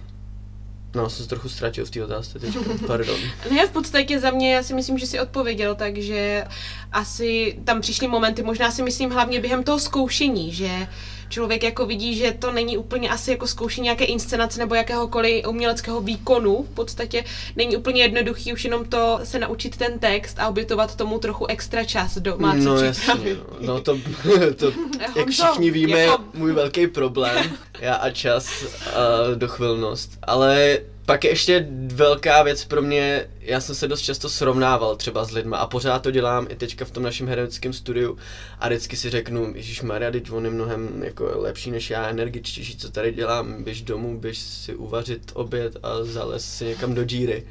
No, 0.96 1.10
jsem 1.10 1.24
se 1.24 1.30
trochu 1.30 1.50
ztratil 1.50 1.86
v 1.86 1.90
té 1.90 2.04
otázce 2.04 2.40
teď, 2.40 2.58
pardon. 2.88 3.16
Ne, 3.52 3.68
v 3.68 3.72
podstatě 3.72 4.20
za 4.20 4.32
mě, 4.32 4.54
já 4.56 4.64
si 4.64 4.74
myslím, 4.74 4.98
že 4.98 5.06
si 5.06 5.20
odpověděl, 5.20 5.75
takže 5.75 6.46
asi 6.92 7.60
tam 7.64 7.82
přišly 7.82 8.08
momenty, 8.08 8.44
možná 8.44 8.72
si 8.72 8.84
myslím 8.84 9.10
hlavně 9.12 9.40
během 9.42 9.64
toho 9.64 9.80
zkoušení, 9.80 10.54
že 10.54 10.88
člověk 11.29 11.63
jako 11.63 11.86
vidí, 11.86 12.15
že 12.15 12.32
to 12.39 12.51
není 12.51 12.77
úplně 12.77 13.10
asi 13.10 13.32
jako 13.32 13.48
zkoušení 13.48 13.84
nějaké 13.84 14.05
inscenace 14.05 14.60
nebo 14.60 14.75
jakéhokoliv 14.75 15.48
uměleckého 15.48 16.01
výkonu. 16.01 16.63
V 16.72 16.75
podstatě 16.75 17.24
není 17.55 17.77
úplně 17.77 18.01
jednoduchý 18.01 18.53
už 18.53 18.63
jenom 18.63 18.86
to 18.86 19.20
se 19.24 19.39
naučit 19.39 19.77
ten 19.77 20.00
text 20.00 20.39
a 20.39 20.48
obětovat 20.48 20.96
tomu 20.96 21.20
trochu 21.20 21.46
extra 21.46 21.84
čas 21.84 22.17
domácí 22.17 22.65
No 22.65 22.77
jasně, 22.77 23.13
no. 23.36 23.58
no 23.60 23.82
to, 23.82 23.98
to 24.55 24.72
jak 25.15 25.29
všichni 25.29 25.72
víme, 25.72 26.00
je 26.00 26.10
můj 26.34 26.53
velký 26.53 26.88
problém. 26.88 27.51
Já 27.79 27.96
a 27.96 28.10
čas 28.10 28.63
a 28.88 29.36
dochvilnost. 29.36 30.12
Ale 30.24 30.79
pak 31.06 31.24
je 31.24 31.30
ještě 31.30 31.68
velká 31.94 32.44
věc 32.44 32.66
pro 32.66 32.82
mě, 32.82 33.28
já 33.40 33.62
jsem 33.62 33.76
se 33.76 33.88
dost 33.88 34.02
často 34.02 34.30
srovnával 34.30 34.96
třeba 34.96 35.26
s 35.26 35.32
lidma 35.32 35.58
a 35.58 35.68
pořád 35.68 36.00
to 36.00 36.12
dělám 36.12 36.48
i 36.50 36.56
teďka 36.56 36.86
v 36.86 36.92
tom 36.92 37.04
našem 37.04 37.28
hereckém 37.28 37.74
studiu 37.74 38.18
a 38.60 38.68
vždycky 38.68 38.98
si 38.98 39.10
řeknu, 39.10 39.52
Ježíš 39.56 39.82
Maria, 39.82 40.12
teď 40.12 40.32
on 40.32 40.46
je 40.46 40.52
mnohem 40.52 41.04
jako 41.04 41.32
lepší 41.36 41.72
než 41.72 41.90
já, 41.90 42.10
energičtější, 42.10 42.78
co 42.78 42.92
tady 42.92 43.12
dělám, 43.12 43.64
běž 43.64 43.82
domů, 43.82 44.20
běž 44.20 44.38
si 44.38 44.76
uvařit 44.76 45.32
oběd 45.34 45.78
a 45.84 46.04
zalez 46.04 46.46
si 46.58 46.66
někam 46.66 46.94
do 46.94 47.04
díry. 47.04 47.44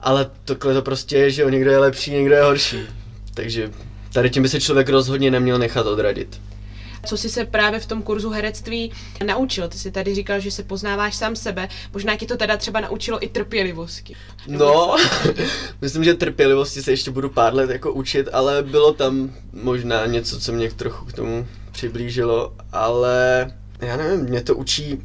Ale 0.00 0.30
takhle 0.44 0.74
to 0.74 0.82
prostě 0.82 1.16
je, 1.16 1.30
že 1.30 1.42
jo, 1.42 1.48
někdo 1.48 1.70
je 1.70 1.78
lepší, 1.78 2.10
někdo 2.10 2.34
je 2.34 2.42
horší. 2.42 2.80
Takže 3.34 3.70
tady 4.12 4.30
tím 4.30 4.42
by 4.42 4.48
se 4.48 4.60
člověk 4.60 4.88
rozhodně 4.88 5.30
neměl 5.30 5.58
nechat 5.58 5.86
odradit. 5.86 6.40
Co 7.06 7.16
jsi 7.16 7.28
se 7.28 7.44
právě 7.44 7.80
v 7.80 7.86
tom 7.86 8.02
kurzu 8.02 8.30
herectví 8.30 8.92
naučil? 9.26 9.68
Ty 9.68 9.78
jsi 9.78 9.90
tady 9.90 10.14
říkal, 10.14 10.40
že 10.40 10.50
se 10.50 10.62
poznáváš 10.62 11.16
sám 11.16 11.36
sebe. 11.36 11.68
Možná 11.92 12.16
ti 12.16 12.26
to 12.26 12.36
teda 12.36 12.56
třeba 12.56 12.80
naučilo 12.80 13.24
i 13.24 13.28
trpělivosti. 13.28 14.16
No, 14.46 14.96
myslím, 15.80 16.04
že 16.04 16.14
trpělivosti 16.14 16.82
se 16.82 16.90
ještě 16.90 17.10
budu 17.10 17.28
pár 17.28 17.54
let 17.54 17.70
jako 17.70 17.92
učit, 17.92 18.28
ale 18.32 18.62
bylo 18.62 18.92
tam 18.92 19.30
možná 19.52 20.06
něco, 20.06 20.40
co 20.40 20.52
mě 20.52 20.70
trochu 20.70 21.04
k 21.04 21.12
tomu 21.12 21.46
přiblížilo, 21.72 22.54
ale 22.72 23.46
já 23.80 23.96
nevím, 23.96 24.20
mě 24.20 24.42
to 24.42 24.56
učí 24.56 24.98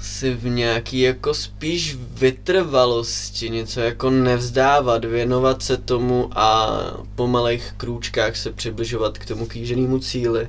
si 0.00 0.34
v 0.34 0.44
nějaký 0.44 1.00
jako 1.00 1.34
spíš 1.34 1.98
vytrvalosti, 2.12 3.50
něco 3.50 3.80
jako 3.80 4.10
nevzdávat, 4.10 5.04
věnovat 5.04 5.62
se 5.62 5.76
tomu 5.76 6.30
a 6.38 6.80
po 7.14 7.26
malých 7.26 7.72
krůčkách 7.76 8.36
se 8.36 8.52
přibližovat 8.52 9.18
k 9.18 9.26
tomu 9.26 9.46
kýženému 9.46 9.98
cíli. 9.98 10.48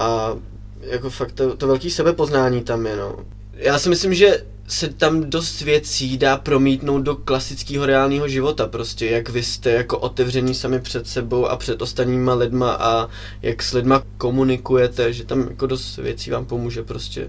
A 0.00 0.36
jako 0.80 1.10
fakt 1.10 1.32
to, 1.32 1.56
to 1.56 1.66
velký 1.66 1.90
sebepoznání 1.90 2.62
tam 2.62 2.86
je, 2.86 2.96
no. 2.96 3.16
Já 3.54 3.78
si 3.78 3.88
myslím, 3.88 4.14
že 4.14 4.44
se 4.68 4.88
tam 4.88 5.30
dost 5.30 5.60
věcí 5.60 6.18
dá 6.18 6.36
promítnout 6.36 7.02
do 7.02 7.16
klasického 7.16 7.86
reálného 7.86 8.28
života, 8.28 8.66
prostě 8.66 9.06
jak 9.06 9.28
vy 9.28 9.42
jste 9.42 9.70
jako 9.70 9.98
otevření 9.98 10.54
sami 10.54 10.80
před 10.80 11.08
sebou 11.08 11.46
a 11.46 11.56
před 11.56 11.82
ostatníma 11.82 12.34
lidma 12.34 12.72
a 12.72 13.08
jak 13.42 13.62
s 13.62 13.72
lidma 13.72 14.02
komunikujete, 14.18 15.12
že 15.12 15.24
tam 15.24 15.40
jako 15.40 15.66
dost 15.66 15.96
věcí 15.96 16.30
vám 16.30 16.46
pomůže 16.46 16.82
prostě. 16.82 17.28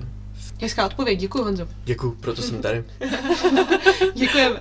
Hezká 0.61 0.85
odpověď, 0.85 1.19
děkuji 1.19 1.43
Honzo. 1.43 1.67
Děkuji, 1.83 2.11
proto 2.19 2.41
jsem 2.41 2.61
tady. 2.61 2.83
Děkujeme. 4.13 4.59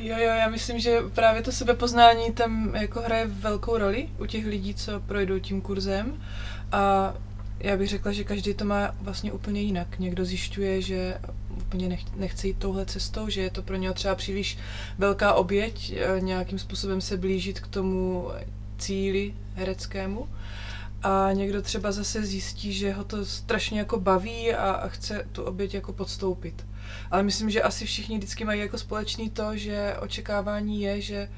Jo, 0.00 0.16
jo, 0.18 0.30
já 0.38 0.48
myslím, 0.48 0.78
že 0.78 1.02
právě 1.14 1.42
to 1.42 1.52
sebepoznání 1.52 2.32
tam 2.32 2.74
jako 2.74 3.00
hraje 3.00 3.26
velkou 3.26 3.78
roli 3.78 4.08
u 4.18 4.26
těch 4.26 4.46
lidí, 4.46 4.74
co 4.74 5.00
projdou 5.06 5.38
tím 5.38 5.60
kurzem. 5.60 6.22
A 6.72 7.14
já 7.60 7.76
bych 7.76 7.88
řekla, 7.88 8.12
že 8.12 8.24
každý 8.24 8.54
to 8.54 8.64
má 8.64 8.94
vlastně 9.00 9.32
úplně 9.32 9.60
jinak. 9.60 9.98
Někdo 9.98 10.24
zjišťuje, 10.24 10.82
že 10.82 11.18
úplně 11.56 11.88
nech, 11.88 12.16
nechce 12.16 12.46
jít 12.46 12.58
touhle 12.58 12.86
cestou, 12.86 13.28
že 13.28 13.40
je 13.40 13.50
to 13.50 13.62
pro 13.62 13.76
něho 13.76 13.94
třeba 13.94 14.14
příliš 14.14 14.58
velká 14.98 15.34
oběť, 15.34 15.92
eh, 15.96 16.20
nějakým 16.20 16.58
způsobem 16.58 17.00
se 17.00 17.16
blížit 17.16 17.60
k 17.60 17.66
tomu 17.66 18.28
cíli 18.78 19.34
hereckému. 19.54 20.28
A 21.02 21.32
někdo 21.32 21.62
třeba 21.62 21.92
zase 21.92 22.26
zjistí, 22.26 22.72
že 22.72 22.92
ho 22.92 23.04
to 23.04 23.26
strašně 23.26 23.78
jako 23.78 24.00
baví 24.00 24.54
a, 24.54 24.70
a 24.70 24.88
chce 24.88 25.26
tu 25.32 25.42
oběť 25.42 25.74
jako 25.74 25.92
podstoupit. 25.92 26.66
Ale 27.10 27.22
myslím, 27.22 27.50
že 27.50 27.62
asi 27.62 27.86
všichni 27.86 28.18
vždycky 28.18 28.44
mají 28.44 28.60
jako 28.60 28.78
společný 28.78 29.30
to, 29.30 29.56
že 29.56 29.96
očekávání 30.00 30.82
je, 30.82 31.00
že 31.00 31.28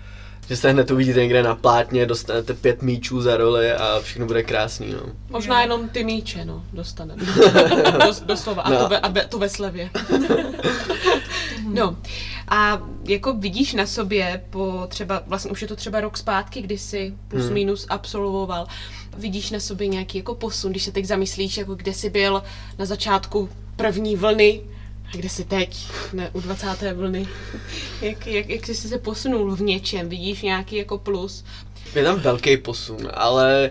že 0.49 0.57
se 0.57 0.71
hned 0.71 0.90
uvidíte 0.90 1.21
někde 1.21 1.43
na 1.43 1.55
plátně, 1.55 2.07
dostanete 2.07 2.55
pět 2.55 2.83
míčů 2.83 3.21
za 3.21 3.37
roli 3.37 3.73
a 3.73 4.00
všechno 4.00 4.26
bude 4.26 4.43
krásný, 4.43 4.93
no. 4.93 5.00
Možná 5.31 5.62
jenom 5.62 5.88
ty 5.88 6.05
míče, 6.05 6.45
no, 6.45 6.64
dostaneme. 6.73 7.23
Dos, 8.07 8.21
doslova, 8.21 8.62
a, 8.62 8.71
no. 8.71 8.78
to, 8.78 8.88
ve, 8.88 8.99
a 8.99 9.28
to 9.28 9.38
ve 9.38 9.49
slevě. 9.49 9.90
no, 11.73 11.97
a 12.49 12.83
jako 13.05 13.33
vidíš 13.33 13.75
na 13.75 13.87
sobě 13.87 14.45
po 14.50 14.87
třeba, 14.88 15.23
vlastně 15.26 15.50
už 15.50 15.62
je 15.62 15.69
to 15.69 15.76
třeba 15.76 16.00
rok 16.00 16.17
zpátky, 16.17 16.62
kdy 16.62 16.78
jsi 16.78 17.14
plus 17.28 17.45
hmm. 17.45 17.55
minus 17.55 17.87
absolvoval, 17.88 18.67
vidíš 19.17 19.50
na 19.50 19.61
sobě 19.61 19.87
nějaký 19.87 20.19
jako 20.19 20.35
posun, 20.35 20.71
když 20.71 20.83
se 20.83 20.93
teď 20.93 21.05
zamyslíš, 21.05 21.57
jako 21.57 21.75
kde 21.75 21.95
jsi 21.95 22.11
byl 22.11 22.43
na 22.78 22.85
začátku 22.85 23.49
první 23.76 24.17
vlny 24.17 24.61
kde 25.12 25.29
jsi 25.29 25.45
teď, 25.45 25.87
ne, 26.12 26.31
u 26.33 26.41
20. 26.41 26.67
vlny? 26.95 27.29
jak, 28.03 28.27
jak, 28.27 28.49
jak 28.49 28.67
jsi 28.67 28.75
se 28.75 28.99
posunul 28.99 29.57
v 29.57 29.61
něčem? 29.61 30.09
Vidíš 30.09 30.43
nějaký 30.43 30.77
jako 30.77 30.99
plus? 30.99 31.45
Je 31.95 32.05
tam 32.05 32.21
velký 32.21 32.57
posun, 32.57 33.09
ale 33.15 33.71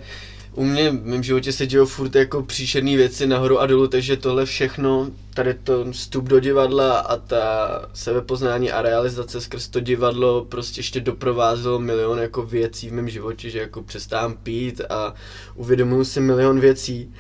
u 0.53 0.63
mě 0.63 0.89
v 0.89 1.05
mém 1.05 1.23
životě 1.23 1.51
se 1.51 1.67
dějou 1.67 1.85
furt 1.85 2.15
jako 2.15 2.43
příšerné 2.43 2.97
věci 2.97 3.27
nahoru 3.27 3.59
a 3.59 3.65
dolů, 3.65 3.87
takže 3.87 4.17
tohle 4.17 4.45
všechno, 4.45 5.09
tady 5.33 5.53
to 5.53 5.91
vstup 5.91 6.25
do 6.25 6.39
divadla 6.39 6.99
a 6.99 7.17
ta 7.17 7.69
sebepoznání 7.93 8.71
a 8.71 8.81
realizace 8.81 9.41
skrz 9.41 9.67
to 9.67 9.79
divadlo 9.79 10.45
prostě 10.45 10.79
ještě 10.79 10.99
doprovázelo 10.99 11.79
milion 11.79 12.19
jako 12.19 12.43
věcí 12.43 12.89
v 12.89 12.93
mém 12.93 13.09
životě, 13.09 13.49
že 13.49 13.59
jako 13.59 13.83
přestávám 13.83 14.33
pít 14.33 14.81
a 14.89 15.13
uvědomuji 15.55 16.05
si 16.05 16.19
milion 16.19 16.59
věcí. 16.59 17.13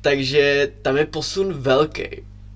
Takže 0.00 0.72
tam 0.82 0.96
je 0.96 1.06
posun 1.06 1.52
velký 1.52 2.02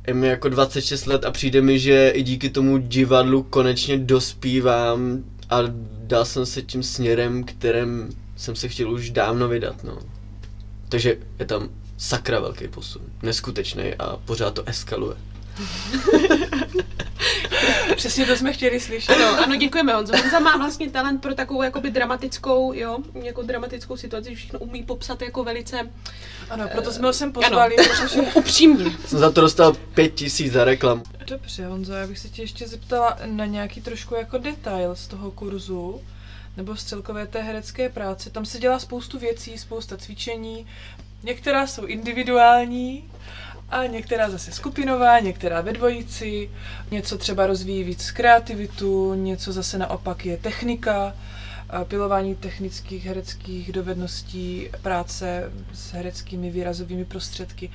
je 0.06 0.14
mi 0.14 0.26
jako 0.26 0.48
26 0.48 1.06
let 1.06 1.24
a 1.24 1.30
přijde 1.30 1.62
mi, 1.62 1.78
že 1.78 2.08
i 2.08 2.22
díky 2.22 2.50
tomu 2.50 2.78
divadlu 2.78 3.42
konečně 3.42 3.98
dospívám 3.98 5.24
a 5.50 5.58
dal 6.02 6.24
jsem 6.24 6.46
se 6.46 6.62
tím 6.62 6.82
směrem, 6.82 7.44
kterým 7.44 8.08
jsem 8.36 8.56
se 8.56 8.68
chtěl 8.68 8.90
už 8.90 9.10
dávno 9.10 9.48
vydat, 9.48 9.84
no. 9.84 9.98
Takže 10.88 11.16
je 11.38 11.46
tam 11.46 11.68
sakra 11.96 12.40
velký 12.40 12.68
posun. 12.68 13.02
Neskutečný 13.22 13.94
a 13.94 14.16
pořád 14.16 14.54
to 14.54 14.68
eskaluje. 14.68 15.16
Přesně 17.96 18.26
to 18.26 18.36
jsme 18.36 18.52
chtěli 18.52 18.80
slyšet. 18.80 19.12
Ano, 19.12 19.42
ano, 19.44 19.56
děkujeme 19.56 19.94
Honzo. 19.94 20.16
Honza 20.16 20.38
má 20.38 20.56
vlastně 20.56 20.90
talent 20.90 21.22
pro 21.22 21.34
takovou 21.34 21.62
jakoby 21.62 21.90
dramatickou, 21.90 22.72
jo, 22.72 22.98
jako 23.22 23.42
dramatickou 23.42 23.96
situaci, 23.96 24.34
všechno 24.34 24.58
umí 24.58 24.82
popsat 24.82 25.22
jako 25.22 25.44
velice 25.44 25.90
Ano, 26.50 26.68
proto 26.72 26.92
jsme 26.92 27.06
ho 27.06 27.12
sem 27.12 27.32
pozvali, 27.32 27.76
protože... 27.76 28.20
upřímně. 28.34 28.84
Jsem 29.06 29.18
za 29.18 29.30
to 29.30 29.40
dostal 29.40 29.72
pět 29.72 30.08
tisíc 30.08 30.52
za 30.52 30.64
reklamu. 30.64 31.02
Dobře, 31.26 31.66
Honzo, 31.66 31.92
já 31.92 32.06
bych 32.06 32.18
se 32.18 32.28
tě 32.28 32.42
ještě 32.42 32.68
zeptala 32.68 33.18
na 33.26 33.46
nějaký 33.46 33.80
trošku 33.80 34.14
jako 34.14 34.38
detail 34.38 34.96
z 34.96 35.06
toho 35.06 35.30
kurzu, 35.30 36.00
nebo 36.56 36.76
z 36.76 36.84
celkové 36.84 37.26
té 37.26 37.42
herecké 37.42 37.88
práce. 37.88 38.30
Tam 38.30 38.44
se 38.44 38.58
dělá 38.58 38.78
spoustu 38.78 39.18
věcí, 39.18 39.58
spousta 39.58 39.96
cvičení. 39.96 40.66
Některá 41.22 41.66
jsou 41.66 41.86
individuální, 41.86 43.04
a 43.72 43.86
některá 43.86 44.30
zase 44.30 44.52
skupinová, 44.52 45.18
některá 45.18 45.60
ve 45.60 45.72
dvojici, 45.72 46.50
něco 46.90 47.18
třeba 47.18 47.46
rozvíjí 47.46 47.84
víc 47.84 48.10
kreativitu, 48.10 49.14
něco 49.14 49.52
zase 49.52 49.78
naopak 49.78 50.26
je 50.26 50.36
technika, 50.36 51.14
pilování 51.84 52.34
technických 52.34 53.06
hereckých 53.06 53.72
dovedností, 53.72 54.68
práce 54.82 55.52
s 55.74 55.92
hereckými 55.92 56.50
výrazovými 56.50 57.04
prostředky. 57.04 57.70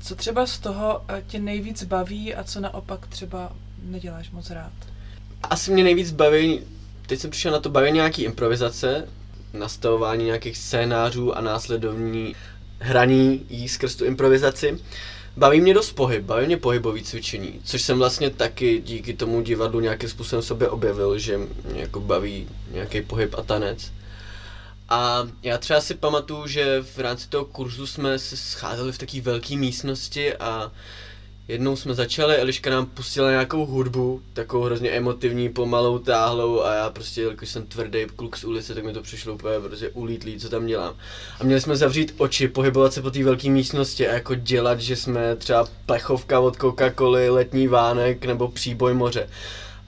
Co 0.00 0.16
třeba 0.16 0.46
z 0.46 0.58
toho 0.58 1.02
eh, 1.08 1.22
tě 1.26 1.38
nejvíc 1.38 1.84
baví 1.84 2.34
a 2.34 2.44
co 2.44 2.60
naopak 2.60 3.06
třeba 3.06 3.52
neděláš 3.82 4.30
moc 4.30 4.50
rád? 4.50 4.72
Asi 5.42 5.70
mě 5.72 5.84
nejvíc 5.84 6.12
baví, 6.12 6.60
teď 7.06 7.20
jsem 7.20 7.30
přišel 7.30 7.52
na 7.52 7.60
to, 7.60 7.70
baví 7.70 7.92
nějaký 7.92 8.22
improvizace, 8.22 9.08
nastavování 9.52 10.24
nějakých 10.24 10.58
scénářů 10.58 11.36
a 11.36 11.40
následovní 11.40 12.34
hraní 12.78 13.46
jí 13.48 13.68
skrz 13.68 13.96
tu 13.96 14.04
improvizaci. 14.04 14.78
Baví 15.36 15.60
mě 15.60 15.74
dost 15.74 15.92
pohyb, 15.92 16.24
baví 16.24 16.46
mě 16.46 16.56
pohybový 16.56 17.02
cvičení, 17.02 17.60
což 17.64 17.82
jsem 17.82 17.98
vlastně 17.98 18.30
taky 18.30 18.80
díky 18.80 19.14
tomu 19.14 19.40
divadlu 19.40 19.80
nějakým 19.80 20.08
způsobem 20.08 20.42
sobě 20.42 20.68
objevil, 20.68 21.18
že 21.18 21.38
mě 21.38 21.80
jako 21.80 22.00
baví 22.00 22.48
nějaký 22.70 23.02
pohyb 23.02 23.34
a 23.38 23.42
tanec. 23.42 23.92
A 24.88 25.28
já 25.42 25.58
třeba 25.58 25.80
si 25.80 25.94
pamatuju, 25.94 26.46
že 26.46 26.82
v 26.82 26.98
rámci 26.98 27.28
toho 27.28 27.44
kurzu 27.44 27.86
jsme 27.86 28.18
se 28.18 28.36
scházeli 28.36 28.92
v 28.92 28.98
takové 28.98 29.20
velké 29.20 29.56
místnosti 29.56 30.36
a 30.36 30.72
jednou 31.48 31.76
jsme 31.76 31.94
začali, 31.94 32.36
Eliška 32.36 32.70
nám 32.70 32.86
pustila 32.86 33.30
nějakou 33.30 33.66
hudbu, 33.66 34.22
takovou 34.32 34.64
hrozně 34.64 34.90
emotivní, 34.90 35.48
pomalou, 35.48 35.98
táhlou 35.98 36.62
a 36.62 36.74
já 36.74 36.90
prostě, 36.90 37.20
jelikož 37.20 37.48
jsem 37.48 37.66
tvrdý 37.66 38.06
kluk 38.16 38.36
z 38.36 38.44
ulice, 38.44 38.74
tak 38.74 38.84
mi 38.84 38.92
to 38.92 39.02
přišlo 39.02 39.34
úplně 39.34 39.60
prostě 39.60 39.88
ulítlý, 39.88 40.38
co 40.38 40.48
tam 40.48 40.66
dělám. 40.66 40.94
A 41.40 41.44
měli 41.44 41.60
jsme 41.60 41.76
zavřít 41.76 42.14
oči, 42.18 42.48
pohybovat 42.48 42.92
se 42.92 43.02
po 43.02 43.10
té 43.10 43.24
velké 43.24 43.50
místnosti 43.50 44.08
a 44.08 44.12
jako 44.12 44.34
dělat, 44.34 44.80
že 44.80 44.96
jsme 44.96 45.36
třeba 45.36 45.68
plechovka 45.86 46.40
od 46.40 46.56
Coca-Coly, 46.56 47.34
letní 47.34 47.68
vánek 47.68 48.24
nebo 48.24 48.48
příboj 48.48 48.94
moře. 48.94 49.28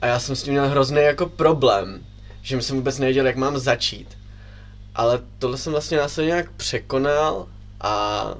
A 0.01 0.05
já 0.05 0.19
jsem 0.19 0.35
s 0.35 0.43
tím 0.43 0.53
měl 0.53 0.67
hrozný 0.67 1.01
jako 1.01 1.25
problém, 1.25 2.03
že 2.41 2.61
jsem 2.61 2.75
vůbec 2.75 2.99
nevěděl, 2.99 3.27
jak 3.27 3.35
mám 3.35 3.57
začít. 3.57 4.17
Ale 4.95 5.19
tohle 5.39 5.57
jsem 5.57 5.71
vlastně 5.71 5.97
následně 5.97 6.27
nějak 6.27 6.51
překonal 6.51 7.47
a 7.81 8.33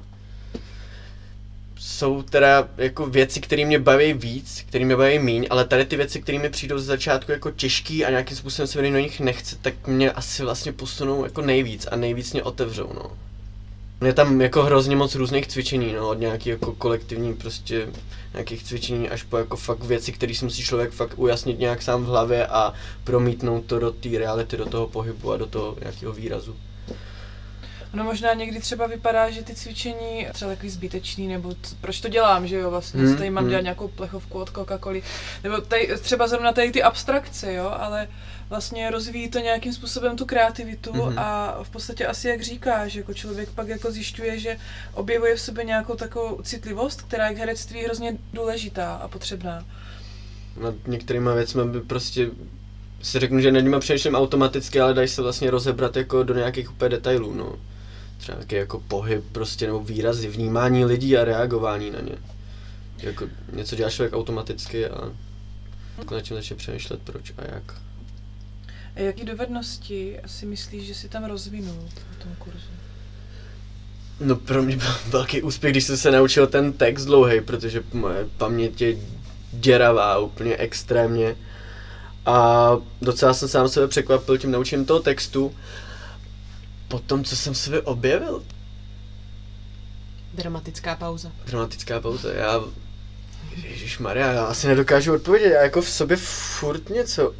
jsou 1.82 2.22
teda 2.22 2.68
jako 2.76 3.06
věci, 3.06 3.40
které 3.40 3.64
mě 3.64 3.78
baví 3.78 4.12
víc, 4.12 4.64
které 4.68 4.84
mě 4.84 4.96
baví 4.96 5.18
míň, 5.18 5.46
ale 5.50 5.64
tady 5.64 5.84
ty 5.84 5.96
věci, 5.96 6.22
které 6.22 6.38
mi 6.38 6.50
přijdou 6.50 6.78
z 6.78 6.84
začátku 6.84 7.32
jako 7.32 7.50
těžký 7.50 8.04
a 8.04 8.10
nějakým 8.10 8.36
způsobem 8.36 8.66
se 8.66 8.82
mi 8.82 8.90
do 8.90 8.98
nich 8.98 9.20
nechce, 9.20 9.56
tak 9.62 9.86
mě 9.86 10.12
asi 10.12 10.42
vlastně 10.42 10.72
posunou 10.72 11.24
jako 11.24 11.42
nejvíc 11.42 11.86
a 11.90 11.96
nejvíc 11.96 12.32
mě 12.32 12.42
otevřou, 12.42 12.92
no. 12.94 13.16
Je 14.06 14.12
tam 14.12 14.40
jako 14.40 14.62
hrozně 14.62 14.96
moc 14.96 15.14
různých 15.14 15.46
cvičení, 15.46 15.92
no, 15.92 16.08
od 16.08 16.20
nějakých 16.20 16.46
jako 16.46 16.72
kolektivní 16.72 17.34
prostě 17.34 17.88
nějakých 18.32 18.62
cvičení 18.62 19.08
až 19.08 19.22
po 19.22 19.36
jako 19.36 19.56
fakt 19.56 19.84
věci, 19.84 20.12
které 20.12 20.34
si 20.34 20.44
musí 20.44 20.62
člověk 20.62 20.90
fakt 20.90 21.14
ujasnit 21.16 21.58
nějak 21.58 21.82
sám 21.82 22.04
v 22.04 22.06
hlavě 22.06 22.46
a 22.46 22.72
promítnout 23.04 23.64
to 23.64 23.78
do 23.78 23.90
té 23.90 24.08
reality, 24.08 24.56
do 24.56 24.66
toho 24.66 24.86
pohybu 24.86 25.32
a 25.32 25.36
do 25.36 25.46
toho 25.46 25.76
nějakého 25.80 26.12
výrazu. 26.12 26.56
No 27.94 28.04
možná 28.04 28.34
někdy 28.34 28.60
třeba 28.60 28.86
vypadá, 28.86 29.30
že 29.30 29.42
ty 29.42 29.54
cvičení 29.54 30.26
třeba 30.32 30.50
takový 30.50 30.70
zbytečný, 30.70 31.28
nebo 31.28 31.54
proč 31.80 32.00
to 32.00 32.08
dělám, 32.08 32.46
že 32.46 32.56
jo, 32.56 32.70
vlastně, 32.70 33.08
co 33.08 33.16
tady 33.16 33.30
mám 33.30 33.44
hmm. 33.44 33.50
dělat 33.50 33.62
nějakou 33.62 33.88
plechovku 33.88 34.38
od 34.38 34.50
Coca-Coly, 34.50 35.02
nebo 35.44 35.60
tady, 35.60 35.88
třeba 36.00 36.28
zrovna 36.28 36.52
tady 36.52 36.70
ty 36.70 36.82
abstrakce, 36.82 37.52
jo, 37.52 37.74
ale 37.80 38.08
vlastně 38.48 38.90
rozvíjí 38.90 39.28
to 39.28 39.38
nějakým 39.38 39.72
způsobem 39.72 40.16
tu 40.16 40.26
kreativitu 40.26 40.92
Mhm. 40.94 41.18
a 41.18 41.58
v 41.62 41.70
podstatě 41.70 42.06
asi 42.06 42.28
jak 42.28 42.42
říkáš, 42.42 42.94
jako 42.94 43.14
člověk 43.14 43.48
pak 43.50 43.68
jako 43.68 43.92
zjišťuje, 43.92 44.38
že 44.38 44.56
objevuje 44.94 45.36
v 45.36 45.40
sobě 45.40 45.64
nějakou 45.64 45.94
takovou 45.94 46.42
citlivost, 46.42 47.02
která 47.02 47.28
je 47.28 47.34
k 47.34 47.38
herectví 47.38 47.84
hrozně 47.84 48.16
důležitá 48.32 48.94
a 48.94 49.08
potřebná. 49.08 49.64
nad 50.62 50.74
některýma 50.86 51.34
věcmi 51.34 51.64
by 51.64 51.80
prostě 51.80 52.30
si 53.02 53.18
řeknu, 53.20 53.40
že 53.40 53.52
nad 53.52 53.60
nimi 53.60 53.76
přemýšlím 53.80 54.14
automaticky, 54.14 54.80
ale 54.80 54.94
dají 54.94 55.08
se 55.08 55.22
vlastně 55.22 55.50
rozebrat 55.50 55.96
jako 55.96 56.22
do 56.22 56.34
nějakých 56.34 56.70
úplně 56.70 56.88
detailů, 56.88 57.34
no. 57.34 57.56
Třeba 58.20 58.38
nějaký 58.38 58.54
jako 58.54 58.80
pohyb 58.80 59.24
prostě, 59.32 59.66
nebo 59.66 59.80
výrazy, 59.80 60.28
vnímání 60.28 60.84
lidí 60.84 61.16
a 61.16 61.24
reagování 61.24 61.90
na 61.90 62.00
ně. 62.00 62.14
Jako 62.98 63.28
něco 63.52 63.76
dělá 63.76 63.90
člověk 63.90 64.14
automaticky 64.14 64.86
a 64.86 65.12
jako 65.98 66.14
nad 66.14 66.20
tím 66.20 66.36
začne 66.36 66.56
přemýšlet 66.56 67.00
proč 67.04 67.32
a 67.38 67.42
jak. 67.54 67.74
A 68.96 69.00
jaký 69.00 69.24
dovednosti 69.24 70.18
si 70.26 70.46
myslíš, 70.46 70.86
že 70.86 70.94
si 70.94 71.08
tam 71.08 71.24
rozvinul 71.24 71.88
v 72.18 72.22
tom 72.22 72.34
kurzu? 72.38 72.70
No 74.20 74.36
pro 74.36 74.62
mě 74.62 74.76
byl 74.76 74.94
velký 75.06 75.42
úspěch, 75.42 75.72
když 75.72 75.84
jsem 75.84 75.96
se 75.96 76.10
naučil 76.10 76.46
ten 76.46 76.72
text 76.72 77.04
dlouhý, 77.04 77.40
protože 77.40 77.82
moje 77.92 78.28
paměť 78.36 78.80
je 78.80 78.96
děravá 79.52 80.18
úplně 80.18 80.56
extrémně. 80.56 81.36
A 82.26 82.70
docela 83.02 83.34
jsem 83.34 83.48
sám 83.48 83.68
sebe 83.68 83.88
překvapil 83.88 84.38
tím 84.38 84.50
naučením 84.50 84.86
toho 84.86 85.00
textu. 85.00 85.54
Potom, 86.90 87.24
co 87.24 87.36
jsem 87.36 87.54
sebe 87.54 87.80
objevil, 87.80 88.42
Dramatická 90.34 90.96
pauza. 90.96 91.32
dramatická 91.46 92.00
pauza, 92.00 92.32
já... 92.32 92.60
Ježíš 93.64 93.98
Maria, 93.98 94.32
já 94.32 94.44
asi 94.44 94.66
nedokážu 94.66 95.14
odpovědět, 95.14 95.48
já 95.50 95.62
jako 95.62 95.82
v 95.82 95.90
sobě 95.90 96.16
furt 96.16 96.88
něco 96.90 97.34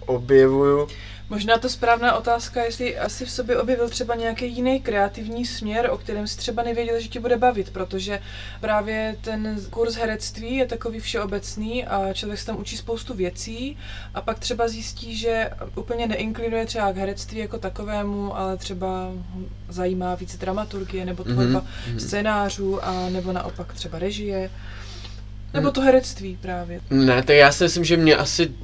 objevuju. 0.00 0.88
Možná 1.30 1.58
to 1.58 1.68
správná 1.68 2.14
otázka, 2.16 2.62
jestli 2.64 2.98
asi 2.98 3.24
v 3.24 3.30
sobě 3.30 3.58
objevil 3.60 3.88
třeba 3.88 4.14
nějaký 4.14 4.48
jiný 4.52 4.80
kreativní 4.80 5.44
směr, 5.46 5.88
o 5.90 5.98
kterém 5.98 6.26
si 6.26 6.36
třeba 6.36 6.62
nevěděl, 6.62 7.00
že 7.00 7.08
tě 7.08 7.20
bude 7.20 7.36
bavit, 7.36 7.70
protože 7.70 8.20
právě 8.60 9.16
ten 9.20 9.60
kurz 9.70 9.94
herectví 9.94 10.54
je 10.56 10.66
takový 10.66 11.00
všeobecný 11.00 11.84
a 11.86 12.12
člověk 12.12 12.40
se 12.40 12.46
tam 12.46 12.60
učí 12.60 12.76
spoustu 12.76 13.14
věcí 13.14 13.76
a 14.14 14.20
pak 14.20 14.38
třeba 14.38 14.68
zjistí, 14.68 15.16
že 15.16 15.50
úplně 15.76 16.06
neinklinuje 16.06 16.66
třeba 16.66 16.92
k 16.92 16.96
herectví 16.96 17.38
jako 17.38 17.58
takovému, 17.58 18.36
ale 18.36 18.56
třeba 18.56 19.10
zajímá 19.68 20.14
víc 20.14 20.36
dramaturgie 20.38 21.04
nebo 21.04 21.24
tvorba 21.24 21.64
Mhm. 21.88 22.00
scénářů 22.00 22.84
a 22.84 23.08
nebo 23.10 23.32
naopak 23.32 23.74
třeba 23.74 23.98
režie. 23.98 24.50
Nebo 25.54 25.64
Mhm. 25.66 25.74
to 25.74 25.80
herectví 25.80 26.38
právě. 26.40 26.80
Ne, 26.90 27.22
tak 27.22 27.36
já 27.36 27.52
si 27.52 27.64
myslím, 27.64 27.84
že 27.84 27.96
mě 27.96 28.16
asi 28.16 28.54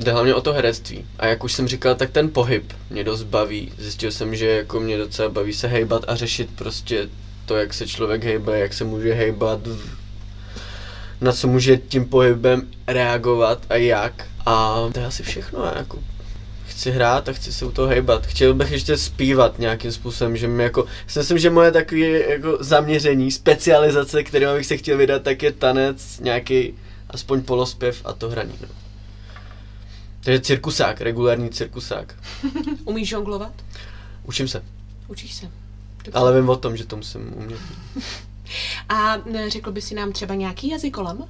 jde 0.00 0.12
hlavně 0.12 0.34
o 0.34 0.40
to 0.40 0.52
herectví. 0.52 1.06
A 1.18 1.26
jak 1.26 1.44
už 1.44 1.52
jsem 1.52 1.68
říkal, 1.68 1.94
tak 1.94 2.10
ten 2.10 2.30
pohyb 2.30 2.72
mě 2.90 3.04
dost 3.04 3.22
baví. 3.22 3.72
Zjistil 3.78 4.12
jsem, 4.12 4.36
že 4.36 4.46
jako 4.46 4.80
mě 4.80 4.98
docela 4.98 5.28
baví 5.28 5.52
se 5.52 5.68
hejbat 5.68 6.04
a 6.08 6.16
řešit 6.16 6.50
prostě 6.54 7.08
to, 7.46 7.56
jak 7.56 7.74
se 7.74 7.86
člověk 7.86 8.24
hejbe, 8.24 8.58
jak 8.58 8.74
se 8.74 8.84
může 8.84 9.12
hejbat, 9.12 9.60
na 11.20 11.32
co 11.32 11.48
může 11.48 11.76
tím 11.76 12.04
pohybem 12.04 12.62
reagovat 12.86 13.66
a 13.68 13.76
jak. 13.76 14.26
A 14.46 14.76
to 14.92 15.00
je 15.00 15.06
asi 15.06 15.22
všechno. 15.22 15.72
Jako 15.76 15.98
chci 16.66 16.90
hrát 16.90 17.28
a 17.28 17.32
chci 17.32 17.52
se 17.52 17.64
u 17.64 17.70
toho 17.70 17.88
hejbat. 17.88 18.26
Chtěl 18.26 18.54
bych 18.54 18.70
ještě 18.70 18.96
zpívat 18.96 19.58
nějakým 19.58 19.92
způsobem, 19.92 20.36
že 20.36 20.48
mi 20.48 20.62
jako, 20.62 20.86
myslím, 21.16 21.38
že 21.38 21.50
moje 21.50 21.72
takové 21.72 22.00
jako 22.06 22.58
zaměření, 22.60 23.30
specializace, 23.30 24.22
kterým 24.22 24.48
bych 24.56 24.66
se 24.66 24.76
chtěl 24.76 24.96
vydat, 24.96 25.22
tak 25.22 25.42
je 25.42 25.52
tanec, 25.52 26.20
nějaký 26.20 26.74
aspoň 27.10 27.42
polospěv 27.42 28.00
a 28.04 28.12
to 28.12 28.30
hraní. 28.30 28.54
No. 28.62 28.68
Takže 30.24 30.40
cirkusák, 30.40 31.00
regulární 31.00 31.50
cirkusák. 31.50 32.14
Umíš 32.84 33.08
žonglovat? 33.08 33.52
Učím 34.24 34.48
se, 34.48 34.62
Učíš 35.08 35.34
se. 35.34 35.50
Dobře. 36.04 36.18
ale 36.18 36.40
vím 36.40 36.48
o 36.48 36.56
tom, 36.56 36.76
že 36.76 36.84
to 36.86 36.96
musím 36.96 37.32
umět. 37.36 37.60
A 38.88 39.16
řekl 39.48 39.72
by 39.72 39.82
si 39.82 39.94
nám 39.94 40.12
třeba 40.12 40.34
nějaký 40.34 40.68
jazykolem? 40.68 41.24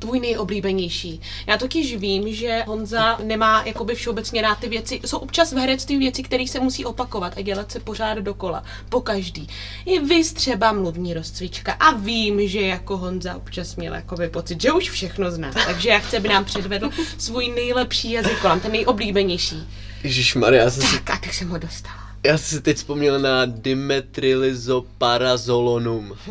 Tvůj 0.00 0.20
nejoblíbenější. 0.20 1.20
Já 1.46 1.56
totiž 1.56 1.96
vím, 1.96 2.34
že 2.34 2.64
Honza 2.66 3.18
nemá 3.24 3.62
jakoby 3.66 3.94
všeobecně 3.94 4.42
rád 4.42 4.58
ty 4.58 4.68
věci. 4.68 5.00
Jsou 5.04 5.18
občas 5.18 5.52
v 5.52 5.56
herectví 5.56 5.98
věci, 5.98 6.22
které 6.22 6.46
se 6.48 6.60
musí 6.60 6.84
opakovat 6.84 7.32
a 7.36 7.40
dělat 7.40 7.72
se 7.72 7.80
pořád 7.80 8.18
dokola. 8.18 8.64
Po 8.88 9.00
každý. 9.00 9.48
I 9.86 9.98
vy 9.98 10.24
třeba 10.24 10.72
mluvní 10.72 11.14
rozcvička. 11.14 11.72
A 11.72 11.92
vím, 11.92 12.48
že 12.48 12.60
jako 12.60 12.96
Honza 12.96 13.36
občas 13.36 13.76
měl 13.76 13.94
jakoby 13.94 14.28
pocit, 14.28 14.62
že 14.62 14.72
už 14.72 14.90
všechno 14.90 15.30
zná. 15.30 15.52
Takže 15.66 15.88
já 15.88 15.98
chci, 15.98 16.16
aby 16.16 16.28
nám 16.28 16.44
předvedl 16.44 16.90
svůj 17.18 17.48
nejlepší 17.48 18.10
jazykolem, 18.10 18.60
ten 18.60 18.72
nejoblíbenější. 18.72 19.68
Ježíš 20.04 20.34
Maria, 20.34 20.64
já 20.64 20.70
jsem 20.70 20.82
si... 20.82 20.94
Tak, 20.94 21.10
a 21.10 21.18
tak 21.18 21.34
jsem 21.34 21.48
ho 21.48 21.58
dostala. 21.58 21.99
Já 22.24 22.38
jsem 22.38 22.58
si 22.58 22.62
teď 22.62 22.76
vzpomněl 22.76 23.18
na 23.18 23.42
dimetylizoparazolonum. 23.46 26.16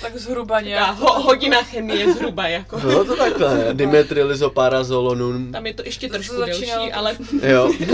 Tak 0.00 0.16
zhruba 0.18 0.60
nějak. 0.60 0.98
ho, 0.98 1.22
hodina 1.22 1.62
chemie 1.62 2.12
zhruba, 2.12 2.48
jako. 2.48 2.78
Bylo 2.80 3.04
to 3.04 3.16
takhle, 3.16 3.58
ne? 3.64 3.74
Dimetylizoparazolonum. 3.74 5.52
Tam 5.52 5.66
je 5.66 5.74
to 5.74 5.82
ještě 5.84 6.08
To 6.08 6.14
trošku 6.14 6.36
začínalo 6.36 6.84
delší, 6.84 6.92
ale 6.92 7.16
Jo. 7.42 7.72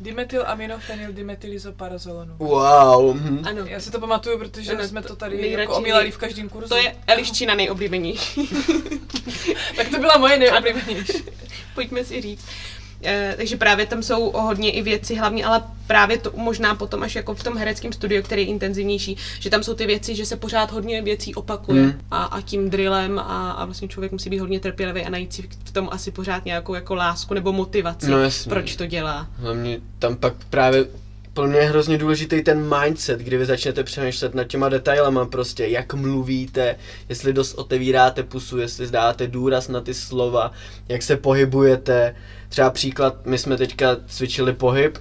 Dimetyl 0.00 0.42
aminofenyl 0.46 1.12
dimetylizoparazolonu. 1.12 2.34
Wow. 2.38 3.16
mhm. 3.16 3.42
ano. 3.48 3.64
Já 3.64 3.80
si 3.80 3.90
to 3.90 4.00
pamatuju, 4.00 4.38
protože 4.38 4.72
Ano, 4.72 4.84
jsme 4.88 5.02
to 5.02 5.08
to 5.08 5.16
tady 5.16 5.36
nejradši- 5.36 5.58
jako 5.60 5.76
omílali 5.76 6.10
v 6.10 6.18
každém 6.18 6.48
kurzu. 6.48 6.68
To 6.68 6.76
je 6.76 6.96
Eliščina 7.06 7.54
nejoblíbenější. 7.54 8.48
Tak 9.76 9.88
to 9.88 9.98
byla 9.98 10.16
moje 10.18 10.38
nejoblíbenější. 10.38 11.12
Pojďme 11.74 12.04
si 12.04 12.20
říct. 12.20 12.44
Eh, 13.04 13.34
takže 13.36 13.56
právě 13.56 13.86
tam 13.86 14.02
jsou 14.02 14.30
hodně 14.30 14.70
i 14.70 14.82
věci, 14.82 15.14
hlavně 15.14 15.44
ale 15.44 15.62
právě 15.86 16.18
to 16.18 16.32
možná 16.36 16.74
potom 16.74 17.02
až 17.02 17.14
jako 17.14 17.34
v 17.34 17.42
tom 17.42 17.56
hereckém 17.56 17.92
studiu, 17.92 18.22
který 18.22 18.42
je 18.42 18.48
intenzivnější, 18.48 19.16
že 19.40 19.50
tam 19.50 19.62
jsou 19.62 19.74
ty 19.74 19.86
věci, 19.86 20.14
že 20.14 20.26
se 20.26 20.36
pořád 20.36 20.72
hodně 20.72 21.02
věcí 21.02 21.34
opakuje 21.34 21.82
Hmm. 21.82 22.00
a, 22.10 22.24
a 22.24 22.40
tím 22.40 22.70
drillem 22.70 23.18
a, 23.18 23.50
a 23.50 23.64
vlastně 23.64 23.88
člověk 23.88 24.12
musí 24.12 24.30
být 24.30 24.38
hodně 24.38 24.60
trpělivý 24.60 25.02
a 25.04 25.10
najít 25.10 25.32
si 25.32 25.48
v 25.64 25.70
tom 25.72 25.88
asi 25.92 26.10
pořád 26.10 26.44
nějakou 26.44 26.74
jako 26.74 26.94
lásku 26.94 27.34
nebo 27.34 27.52
motivaci, 27.52 28.10
No 28.10 28.16
proč 28.48 28.76
to 28.76 28.86
dělá. 28.86 29.26
Hlavně 29.36 29.80
tam 29.98 30.16
pak 30.16 30.34
právě 30.50 30.86
pro 31.34 31.46
mě 31.46 31.58
je 31.58 31.64
hrozně 31.64 31.98
důležitý 31.98 32.42
ten 32.42 32.74
mindset, 32.78 33.20
kdy 33.20 33.36
vy 33.36 33.46
začnete 33.46 33.84
přemýšlet 33.84 34.34
nad 34.34 34.44
těma 34.44 34.68
detailama 34.68 35.26
prostě, 35.26 35.66
jak 35.66 35.94
mluvíte, 35.94 36.76
jestli 37.08 37.32
dost 37.32 37.54
otevíráte 37.54 38.22
pusu, 38.22 38.58
jestli 38.58 38.90
dáte 38.90 39.26
důraz 39.26 39.68
na 39.68 39.80
ty 39.80 39.94
slova, 39.94 40.52
jak 40.88 41.02
se 41.02 41.16
pohybujete. 41.16 42.14
Třeba 42.50 42.70
příklad, 42.70 43.26
my 43.26 43.38
jsme 43.38 43.56
teďka 43.56 43.96
cvičili 44.06 44.52
pohyb 44.52 44.98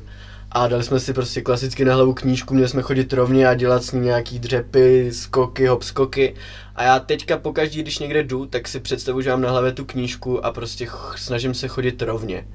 a 0.52 0.68
dali 0.68 0.84
jsme 0.84 1.00
si 1.00 1.14
prostě 1.14 1.42
klasicky 1.42 1.86
na 1.86 1.96
hlavu 1.96 2.14
knížku, 2.14 2.54
měli 2.54 2.70
jsme 2.70 2.82
chodit 2.82 3.14
rovně 3.14 3.48
a 3.48 3.54
dělat 3.54 3.84
s 3.84 3.92
ní 3.92 4.00
nějaký 4.00 4.40
dřepy, 4.40 5.10
skoky, 5.14 5.68
hop 5.68 5.84
skoky. 5.84 6.36
A 6.76 6.84
já 6.84 7.00
teďka 7.00 7.38
pokaždý, 7.38 7.82
když 7.82 8.00
někde 8.00 8.24
jdu, 8.24 8.46
tak 8.46 8.68
si 8.68 8.80
představu, 8.80 9.22
že 9.22 9.30
mám 9.30 9.42
na 9.42 9.50
hlavě 9.50 9.72
tu 9.72 9.86
knížku 9.86 10.46
a 10.46 10.52
prostě 10.52 10.86
ch- 10.86 11.16
snažím 11.18 11.54
se 11.54 11.68
chodit 11.68 12.02
rovně. 12.02 12.48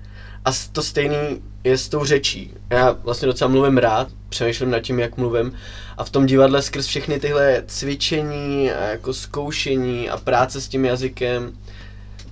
A 0.45 0.51
to 0.73 0.83
stejný 0.83 1.43
je 1.65 1.79
s 1.79 1.89
tou 1.89 2.05
řečí. 2.05 2.55
Já 2.71 2.91
vlastně 2.91 3.27
docela 3.27 3.51
mluvím 3.51 3.79
rád, 3.79 4.09
přemýšlím 4.29 4.71
nad 4.71 4.81
tím, 4.81 4.99
jak 4.99 5.17
mluvím. 5.17 5.53
A 5.97 6.05
v 6.05 6.11
tom 6.11 6.27
divadle 6.27 6.63
skrz 6.63 6.87
všechny 6.87 7.21
tyhle 7.21 7.63
cvičení 7.67 8.71
a 8.71 8.85
jako 8.85 9.15
zkoušení 9.15 10.11
a 10.11 10.17
práce 10.17 10.61
s 10.61 10.69
tím 10.69 10.85
jazykem 10.85 11.53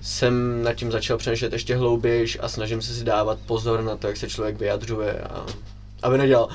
jsem 0.02 0.62
nad 0.62 0.72
tím 0.72 0.92
začal 0.92 1.18
přemýšlet 1.18 1.52
ještě 1.52 1.76
hlouběji 1.76 2.26
a 2.40 2.48
snažím 2.48 2.82
se 2.82 2.94
si 2.94 3.04
dávat 3.04 3.38
pozor 3.46 3.82
na 3.82 3.96
to, 3.96 4.06
jak 4.06 4.16
se 4.16 4.28
člověk 4.28 4.58
vyjadřuje 4.58 5.20
a 5.20 5.46
aby 6.02 6.18
nedělal. 6.18 6.48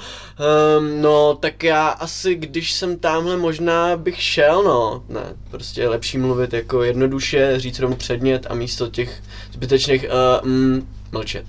Um, 0.79 1.01
no, 1.01 1.35
tak 1.35 1.63
já 1.63 1.87
asi, 1.87 2.35
když 2.35 2.73
jsem 2.73 2.99
tamhle, 2.99 3.37
možná 3.37 3.97
bych 3.97 4.21
šel, 4.21 4.63
no. 4.63 5.03
Ne, 5.09 5.35
prostě 5.51 5.81
je 5.81 5.89
lepší 5.89 6.17
mluvit 6.17 6.53
jako 6.53 6.83
jednoduše, 6.83 7.59
říct 7.59 7.79
rovnou 7.79 7.97
předmět 7.97 8.47
a 8.49 8.53
místo 8.53 8.87
těch 8.87 9.23
zbytečných 9.53 10.05
uh, 10.41 10.47
mm, 10.47 10.87
mlčet. 11.11 11.45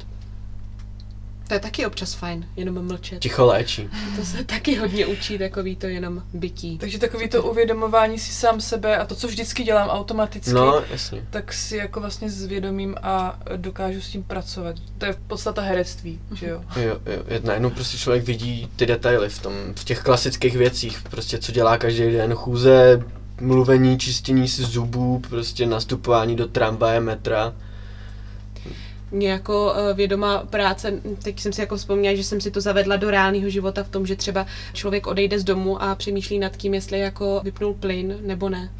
To 1.48 1.54
je 1.54 1.60
taky 1.60 1.86
občas 1.86 2.14
fajn, 2.14 2.46
jenom 2.56 2.86
mlčet. 2.86 3.18
Ticho 3.18 3.46
léčí. 3.46 3.88
To 4.16 4.24
se 4.24 4.44
taky 4.44 4.74
hodně 4.74 5.06
učí, 5.06 5.38
takový 5.38 5.76
to 5.76 5.86
jenom 5.86 6.22
bytí. 6.34 6.78
Takže 6.78 6.98
takový 6.98 7.28
to 7.28 7.42
uvědomování 7.42 8.18
si 8.18 8.32
sám 8.32 8.60
sebe 8.60 8.96
a 8.98 9.04
to, 9.06 9.14
co 9.14 9.26
vždycky 9.28 9.64
dělám 9.64 9.88
automaticky, 9.88 10.52
No, 10.52 10.82
jasně. 10.90 11.26
tak 11.30 11.52
si 11.52 11.76
jako 11.76 12.00
vlastně 12.00 12.30
zvědomím 12.30 12.94
a 13.02 13.38
dokážu 13.56 14.00
s 14.00 14.08
tím 14.08 14.22
pracovat. 14.22 14.76
To 14.98 15.06
je 15.06 15.16
podstata 15.26 15.62
herectví, 15.62 16.20
že 16.34 16.48
jo? 16.48 16.62
Jo, 16.76 16.98
jo, 17.06 17.22
je- 17.28 17.40
najednou 17.44 17.70
prostě 17.70 17.98
člověk 17.98 18.24
vidí 18.24 18.68
ty 18.76 18.86
detaily 18.86 19.28
v 19.28 19.38
tom, 19.42 19.52
v 19.76 19.84
těch 19.84 20.02
klasických 20.02 20.56
věcích, 20.56 21.02
prostě 21.10 21.38
co 21.38 21.52
dělá 21.52 21.78
každý 21.78 22.10
den, 22.12 22.34
chůze, 22.34 23.02
mluvení, 23.40 23.98
čistění 23.98 24.48
si 24.48 24.62
zubů, 24.62 25.22
prostě 25.28 25.66
nastupování 25.66 26.36
do 26.36 26.48
tramvaje, 26.48 27.00
metra. 27.00 27.54
Mě 29.10 29.30
jako 29.30 29.74
eh, 29.76 29.94
vědomá 29.94 30.38
práce, 30.38 30.92
teď 31.22 31.40
jsem 31.40 31.52
si 31.52 31.60
jako 31.60 31.76
vzpomněla, 31.76 32.16
že 32.16 32.24
jsem 32.24 32.40
si 32.40 32.50
to 32.50 32.60
zavedla 32.60 32.96
do 32.96 33.10
reálného 33.10 33.48
života 33.50 33.82
v 33.82 33.88
tom, 33.88 34.06
že 34.06 34.16
třeba 34.16 34.46
člověk 34.72 35.06
odejde 35.06 35.38
z 35.38 35.44
domu 35.44 35.82
a 35.82 35.94
přemýšlí 35.94 36.38
nad 36.38 36.56
tím, 36.56 36.74
jestli 36.74 36.98
jako 36.98 37.40
vypnul 37.44 37.74
plyn 37.74 38.16
nebo 38.20 38.48
ne. 38.48 38.72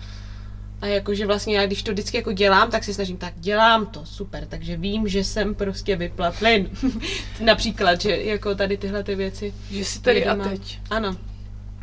A 0.80 0.86
jakože 0.86 1.26
vlastně 1.26 1.56
já, 1.56 1.66
když 1.66 1.82
to 1.82 1.92
vždycky 1.92 2.16
jako 2.16 2.32
dělám, 2.32 2.70
tak 2.70 2.84
si 2.84 2.94
snažím, 2.94 3.16
tak 3.16 3.32
dělám 3.36 3.86
to, 3.86 4.06
super, 4.06 4.46
takže 4.46 4.76
vím, 4.76 5.08
že 5.08 5.24
jsem 5.24 5.54
prostě 5.54 5.96
vypla 5.96 6.30
plyn. 6.30 6.70
Například, 7.40 8.00
že 8.00 8.16
jako 8.16 8.54
tady 8.54 8.76
tyhle 8.76 9.02
ty 9.04 9.14
věci. 9.14 9.54
Že 9.70 9.84
si 9.84 10.00
tady 10.00 10.26
a 10.26 10.34
Vědomá. 10.34 10.50
teď. 10.56 10.80
Ano, 10.90 11.16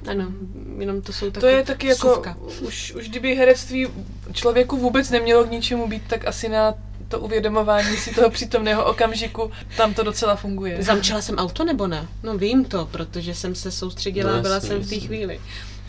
ano, 0.08 0.32
jenom 0.80 1.02
to 1.02 1.14
jsou 1.14 1.26
To 1.26 1.32
takové 1.32 1.52
je 1.52 1.64
taky 1.64 1.88
jako, 1.88 2.12
vsuvka. 2.12 2.38
už, 2.62 2.94
už 2.94 3.10
kdyby 3.10 3.36
herectví 3.36 3.88
člověku 4.34 4.78
vůbec 4.78 5.10
nemělo 5.10 5.44
k 5.44 5.52
ničemu 5.52 5.88
být, 5.88 6.04
tak 6.08 6.28
asi 6.28 6.50
na 6.50 6.74
to 7.08 7.20
uvědomování 7.20 7.98
si 7.98 8.16
toho 8.16 8.30
přítomného 8.30 8.86
okamžiku, 8.86 9.52
tam 9.78 9.94
to 9.94 10.04
docela 10.04 10.36
funguje. 10.36 10.84
Zamčela 10.84 11.22
jsem 11.22 11.36
auto 11.36 11.64
nebo 11.66 11.88
ne? 11.88 12.08
No 12.24 12.38
vím 12.38 12.66
to, 12.66 12.86
protože 12.92 13.36
jsem 13.36 13.56
se 13.56 13.72
soustředila 13.72 14.32
No 14.32 14.38
a 14.38 14.42
byla 14.42 14.60
jsem 14.60 14.80
v 14.80 14.90
té 14.90 15.00
chvíli. 15.00 15.40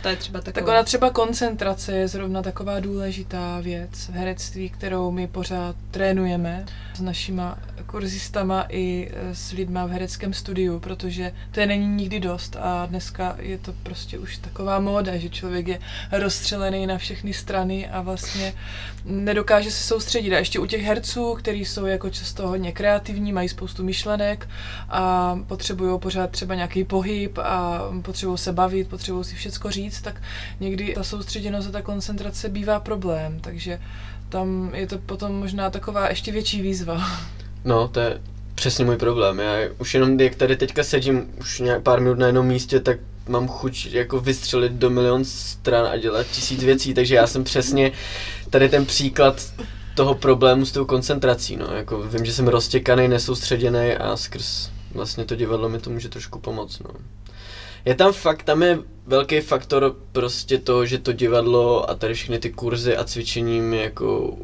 To 0.02 0.09
je 0.09 0.16
třeba 0.16 0.40
taková. 0.40 0.52
Tak 0.66 0.68
ona 0.68 0.83
třeba 0.83 1.11
koncentrace 1.11 1.92
je 1.92 2.09
zrovna 2.09 2.42
taková 2.42 2.81
důležitá 2.81 3.61
věc 3.61 3.90
v 4.09 4.12
herectví, 4.12 4.70
kterou 4.70 5.11
my 5.11 5.26
pořád 5.26 5.76
trénujeme 5.90 6.66
s 6.94 7.00
našima 7.00 7.59
kurzistama 7.87 8.66
i 8.68 9.09
eh, 9.11 9.35
s 9.35 9.53
lidma 9.53 9.87
v 9.87 9.90
hereckém 9.90 10.33
studiu, 10.33 10.81
protože 10.81 11.33
to 11.51 11.61
je 11.61 11.66
není 11.66 11.87
nikdy 11.87 12.20
dost 12.20 12.57
a 12.61 12.87
dneska 12.87 13.37
je 13.38 13.59
to 13.59 13.75
prostě 13.83 14.18
už 14.18 14.37
taková 14.37 14.81
móda, 14.81 15.16
že 15.16 15.29
člověk 15.29 15.68
je 15.68 15.79
rozstřelený 16.12 16.87
na 16.87 16.99
všechny 16.99 17.33
strany 17.33 17.88
a 17.88 18.01
vlastně 18.01 18.55
nedokáže 19.05 19.70
se 19.70 19.85
soustředit. 19.85 20.35
A 20.35 20.38
ještě 20.38 20.59
u 20.59 20.66
těch 20.66 20.83
herců, 20.83 21.35
kteří 21.35 21.64
jsou 21.64 21.87
jako 21.87 22.11
často 22.11 22.49
hodně 22.49 22.72
kreativní, 22.72 23.33
mají 23.33 23.49
spoustu 23.49 23.85
myšlenek 23.85 24.49
a 24.88 25.37
potřebují 25.46 26.01
pořád 26.01 26.31
třeba 26.31 26.55
nějaký 26.55 26.85
pohyb 26.85 27.38
a 27.38 27.81
potřebují 28.03 28.38
se 28.38 28.53
bavit, 28.53 28.88
potřebují 28.88 29.25
si 29.25 29.35
všecko 29.35 29.70
říct, 29.70 30.01
tak 30.01 30.22
někdy 30.61 30.94
ta 30.94 31.05
soustředěnost 31.05 31.68
a 31.68 31.72
ta 31.72 31.83
koncentrace 31.83 32.49
bývá 32.49 32.81
problém, 32.81 33.40
takže 33.40 33.81
tam 34.29 34.70
je 34.75 34.87
to 34.87 34.99
potom 34.99 35.33
možná 35.33 35.70
taková 35.70 36.09
ještě 36.09 36.33
větší 36.33 36.62
výzva. 36.62 37.05
No, 37.64 37.88
to 37.88 38.01
je 38.01 38.21
přesně 38.55 38.85
můj 38.85 38.97
problém. 38.97 39.38
Já 39.38 39.69
už 39.79 39.95
jenom, 39.95 40.21
jak 40.21 40.35
tady 40.35 40.57
teďka 40.57 40.85
sedím 40.85 41.27
už 41.40 41.61
nějak 41.61 41.83
pár 41.83 42.01
minut 42.01 42.19
na 42.19 42.27
jednom 42.27 42.47
místě, 42.47 42.81
tak 42.81 42.99
mám 43.29 43.49
chuť 43.49 43.87
jako 43.92 44.21
vystřelit 44.21 44.73
do 44.73 44.90
milion 44.90 45.25
stran 45.25 45.87
a 45.87 45.97
dělat 45.97 46.27
tisíc 46.27 46.64
věcí, 46.64 46.95
takže 46.95 47.14
já 47.14 47.27
jsem 47.27 47.45
přesně 47.45 47.92
tady 48.51 48.69
ten 48.69 48.87
příklad 48.87 49.53
toho 49.95 50.14
problému 50.14 50.66
s 50.66 50.73
tou 50.73 50.85
koncentrací, 50.85 51.57
no, 51.57 51.66
jako 51.66 52.03
vím, 52.03 52.25
že 52.25 52.33
jsem 52.33 52.49
roztěkaný, 52.49 53.09
nesoustředěný 53.09 53.92
a 53.92 54.16
skrz 54.16 54.71
vlastně 54.95 55.25
to 55.25 55.37
divadlo 55.37 55.69
mi 55.69 55.79
to 55.79 55.90
může 55.90 56.09
trošku 56.09 56.38
pomoct, 56.38 56.79
no. 56.79 56.90
Je 57.85 57.95
tam 57.95 58.12
fakt, 58.12 58.42
tam 58.42 58.62
je 58.62 58.79
velký 59.07 59.40
faktor 59.40 59.97
prostě 60.12 60.59
to, 60.59 60.87
že 60.87 60.99
to 60.99 61.12
divadlo 61.12 61.90
a 61.90 61.95
tady 61.95 62.14
všechny 62.14 62.38
ty 62.38 62.51
kurzy 62.51 62.97
a 62.97 63.05
cvičení 63.05 63.61
mi 63.61 63.79
jako 63.79 64.37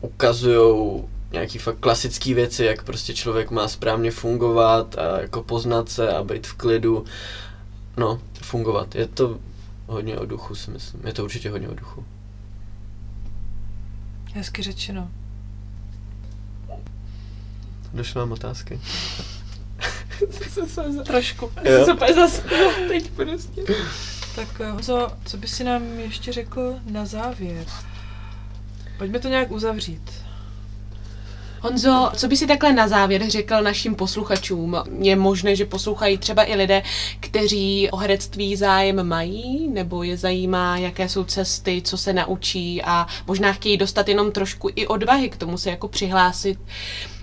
ukazujou 0.00 1.08
nějaký 1.32 1.58
fakt 1.58 1.78
klasické 1.80 2.34
věci, 2.34 2.64
jak 2.64 2.82
prostě 2.84 3.14
člověk 3.14 3.50
má 3.50 3.68
správně 3.68 4.10
fungovat 4.10 4.98
a 4.98 5.20
jako 5.20 5.42
poznat 5.42 5.88
se 5.88 6.12
a 6.12 6.22
být 6.24 6.46
v 6.46 6.54
klidu. 6.54 7.04
No, 7.96 8.20
fungovat. 8.42 8.94
Je 8.94 9.06
to 9.06 9.38
hodně 9.86 10.18
o 10.18 10.26
duchu, 10.26 10.54
si 10.54 10.70
myslím. 10.70 11.06
Je 11.06 11.12
to 11.12 11.24
určitě 11.24 11.50
hodně 11.50 11.68
o 11.68 11.74
duchu. 11.74 12.04
Hezky 14.34 14.62
řečeno. 14.62 15.10
Došly 17.94 18.18
vám 18.18 18.32
otázky? 18.32 18.80
Trošku. 21.06 21.52
Jo. 21.64 21.86
Super 21.86 22.14
zase. 22.14 22.42
Teď 22.88 23.10
prostě. 23.10 23.62
Tak 24.34 24.60
eh, 24.60 24.70
Honzo, 24.70 25.08
co 25.24 25.36
by 25.36 25.48
si 25.48 25.64
nám 25.64 25.82
ještě 25.98 26.32
řekl 26.32 26.74
na 26.90 27.06
závěr? 27.06 27.66
Pojďme 28.98 29.18
to 29.18 29.28
nějak 29.28 29.50
uzavřít. 29.50 30.21
Honzo, 31.62 32.10
co 32.16 32.28
by 32.28 32.36
si 32.36 32.46
takhle 32.46 32.72
na 32.72 32.88
závěr 32.88 33.30
řekl 33.30 33.62
našim 33.62 33.94
posluchačům? 33.94 34.76
Je 34.98 35.16
možné, 35.16 35.56
že 35.56 35.64
poslouchají 35.64 36.18
třeba 36.18 36.44
i 36.44 36.56
lidé, 36.56 36.82
kteří 37.20 37.90
o 37.90 37.96
herectví 37.96 38.56
zájem 38.56 39.08
mají, 39.08 39.68
nebo 39.68 40.02
je 40.02 40.16
zajímá, 40.16 40.78
jaké 40.78 41.08
jsou 41.08 41.24
cesty, 41.24 41.82
co 41.84 41.98
se 41.98 42.12
naučí 42.12 42.82
a 42.82 43.06
možná 43.26 43.52
chtějí 43.52 43.76
dostat 43.76 44.08
jenom 44.08 44.32
trošku 44.32 44.70
i 44.74 44.86
odvahy 44.86 45.30
k 45.30 45.36
tomu 45.36 45.58
se 45.58 45.70
jako 45.70 45.88
přihlásit 45.88 46.58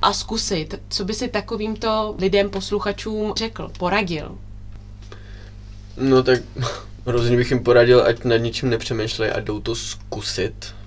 a 0.01 0.13
zkusit. 0.13 0.81
Co 0.89 1.05
by 1.05 1.13
si 1.13 1.27
takovýmto 1.27 2.15
lidem, 2.19 2.49
posluchačům 2.49 3.33
řekl, 3.37 3.71
poradil? 3.77 4.37
No 5.97 6.23
tak 6.23 6.39
hrozně 7.05 7.37
bych 7.37 7.51
jim 7.51 7.63
poradil, 7.63 8.03
ať 8.07 8.23
nad 8.23 8.37
ničím 8.37 8.69
nepřemýšlej 8.69 9.31
a 9.31 9.39
jdou 9.39 9.59
to 9.59 9.75
zkusit. 9.75 10.78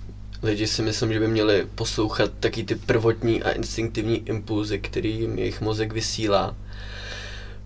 Lidi 0.43 0.67
si 0.67 0.83
myslím, 0.83 1.13
že 1.13 1.21
by 1.21 1.29
měli 1.29 1.67
poslouchat 1.75 2.31
taky 2.41 2.65
ty 2.65 2.75
prvotní 2.75 3.43
a 3.43 3.51
instinktivní 3.51 4.29
impulzy, 4.29 4.79
který 4.79 5.19
jim 5.19 5.39
jejich 5.39 5.61
mozek 5.61 5.93
vysílá. 5.93 6.57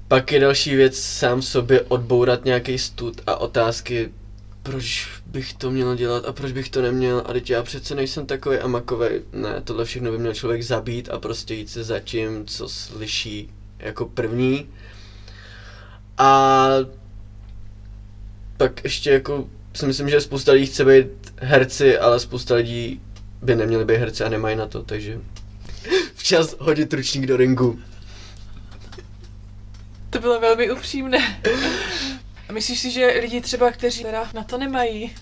Pak 0.08 0.32
je 0.32 0.40
další 0.40 0.76
věc 0.76 0.98
sám 0.98 1.42
sobě 1.42 1.80
odbourat 1.80 2.44
nějaký 2.44 2.78
stud 2.78 3.20
a 3.26 3.36
otázky, 3.36 4.12
proč 4.62 5.08
bych 5.26 5.54
to 5.54 5.70
měl 5.70 5.96
dělat 5.96 6.24
a 6.24 6.32
proč 6.32 6.52
bych 6.52 6.68
to 6.68 6.82
neměl 6.82 7.22
a 7.26 7.32
teď 7.32 7.50
já 7.50 7.62
přece 7.62 7.94
nejsem 7.94 8.26
takový 8.26 8.58
a 8.58 8.66
makovej. 8.66 9.22
Ne, 9.32 9.60
tohle 9.64 9.84
všechno 9.84 10.10
by 10.10 10.18
měl 10.18 10.34
člověk 10.34 10.62
zabít 10.62 11.08
a 11.08 11.18
prostě 11.18 11.54
jít 11.54 11.70
se 11.70 11.84
za 11.84 12.00
tím, 12.00 12.46
co 12.46 12.68
slyší 12.68 13.50
jako 13.78 14.06
první. 14.06 14.68
A 16.18 16.68
pak 18.56 18.84
ještě 18.84 19.10
jako 19.10 19.48
si 19.74 19.86
myslím, 19.86 20.08
že 20.08 20.20
spousta 20.20 20.52
lidí 20.52 20.66
chce 20.66 20.84
být 20.84 21.25
herci, 21.40 21.98
ale 21.98 22.20
spousta 22.20 22.54
lidí 22.54 23.00
by 23.42 23.56
neměli 23.56 23.84
být 23.84 23.96
herci 23.96 24.24
a 24.24 24.28
nemají 24.28 24.56
na 24.56 24.66
to, 24.66 24.82
takže 24.82 25.20
včas 26.14 26.56
hodit 26.58 26.92
ručník 26.94 27.26
do 27.26 27.36
ringu. 27.36 27.78
To 30.10 30.18
bylo 30.20 30.40
velmi 30.40 30.70
upřímné. 30.70 31.42
A 32.48 32.52
myslíš 32.52 32.80
si, 32.80 32.90
že 32.90 33.06
lidi 33.20 33.40
třeba, 33.40 33.70
kteří 33.70 34.02
teda 34.02 34.30
na 34.34 34.44
to 34.44 34.58
nemají, 34.58 35.14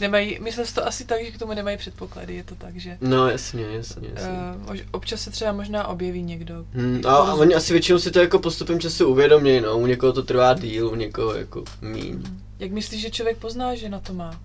nemají, 0.00 0.38
myslím 0.42 0.66
si 0.66 0.74
to 0.74 0.86
asi 0.86 1.04
tak, 1.04 1.24
že 1.24 1.30
k 1.30 1.38
tomu 1.38 1.54
nemají 1.54 1.76
předpoklady, 1.76 2.34
je 2.34 2.44
to 2.44 2.54
tak, 2.54 2.76
že 2.76 2.98
No 3.00 3.28
jasně, 3.28 3.64
jasně, 3.64 4.08
jasně. 4.14 4.30
uh, 4.70 4.76
občas 4.90 5.20
se 5.20 5.30
třeba 5.30 5.52
možná 5.52 5.86
objeví 5.86 6.22
někdo. 6.22 6.64
Hmm, 6.74 7.02
a, 7.06 7.10
a 7.16 7.34
oni 7.34 7.54
asi 7.54 7.72
většinou 7.72 7.98
si 7.98 8.10
to 8.10 8.20
jako 8.20 8.38
postupem 8.38 8.80
času 8.80 9.08
uvědomí, 9.08 9.60
no, 9.60 9.78
u 9.78 9.86
někoho 9.86 10.12
to 10.12 10.22
trvá 10.22 10.54
díl, 10.54 10.88
u 10.88 10.94
někoho 10.94 11.34
jako 11.34 11.64
míň. 11.82 12.22
Jak 12.58 12.70
myslíš, 12.72 13.02
že 13.02 13.10
člověk 13.10 13.36
pozná, 13.38 13.74
že 13.74 13.88
na 13.88 14.00
to 14.00 14.12
má? 14.14 14.40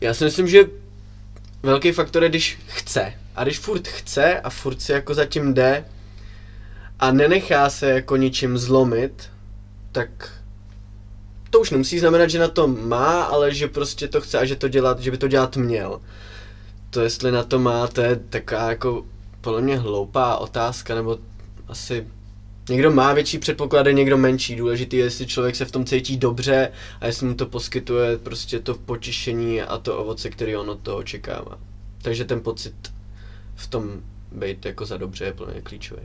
Já 0.00 0.14
si 0.14 0.24
myslím, 0.24 0.48
že 0.48 0.64
velký 1.62 1.92
faktor 1.92 2.22
je, 2.22 2.28
když 2.28 2.58
chce. 2.66 3.14
A 3.36 3.44
když 3.44 3.58
furt 3.58 3.88
chce 3.88 4.40
a 4.40 4.50
furt 4.50 4.82
si 4.82 4.92
jako 4.92 5.14
zatím 5.14 5.54
jde 5.54 5.84
a 7.00 7.12
nenechá 7.12 7.70
se 7.70 7.90
jako 7.90 8.16
ničím 8.16 8.58
zlomit, 8.58 9.30
tak 9.92 10.32
to 11.50 11.60
už 11.60 11.70
nemusí 11.70 11.98
znamenat, 11.98 12.30
že 12.30 12.38
na 12.38 12.48
to 12.48 12.68
má, 12.68 13.22
ale 13.22 13.54
že 13.54 13.68
prostě 13.68 14.08
to 14.08 14.20
chce 14.20 14.38
a 14.38 14.44
že 14.44 14.56
to 14.56 14.68
dělat, 14.68 15.00
že 15.00 15.10
by 15.10 15.18
to 15.18 15.28
dělat 15.28 15.56
měl. 15.56 16.00
To 16.90 17.00
jestli 17.00 17.32
na 17.32 17.42
to 17.42 17.58
má, 17.58 17.86
to 17.86 18.00
je 18.00 18.16
taková 18.16 18.70
jako 18.70 19.04
podle 19.40 19.60
mě 19.60 19.78
hloupá 19.78 20.36
otázka, 20.36 20.94
nebo 20.94 21.18
asi 21.68 22.06
Někdo 22.70 22.90
má 22.90 23.12
větší 23.12 23.38
předpoklady, 23.38 23.94
někdo 23.94 24.18
menší. 24.18 24.56
Důležitý 24.56 24.96
je, 24.96 25.04
jestli 25.04 25.26
člověk 25.26 25.56
se 25.56 25.64
v 25.64 25.70
tom 25.70 25.84
cítí 25.84 26.16
dobře 26.16 26.72
a 27.00 27.06
jestli 27.06 27.26
mu 27.26 27.34
to 27.34 27.46
poskytuje 27.46 28.18
prostě 28.18 28.60
to 28.60 28.74
počištění 28.74 29.62
a 29.62 29.78
to 29.78 29.98
ovoce, 29.98 30.30
který 30.30 30.56
on 30.56 30.70
od 30.70 30.80
toho 30.80 30.96
očekává. 30.96 31.58
Takže 32.02 32.24
ten 32.24 32.40
pocit 32.40 32.74
v 33.54 33.66
tom 33.66 34.00
být 34.32 34.66
jako 34.66 34.86
za 34.86 34.96
dobře 34.96 35.24
je 35.24 35.32
plně 35.32 35.60
klíčový. 35.60 36.02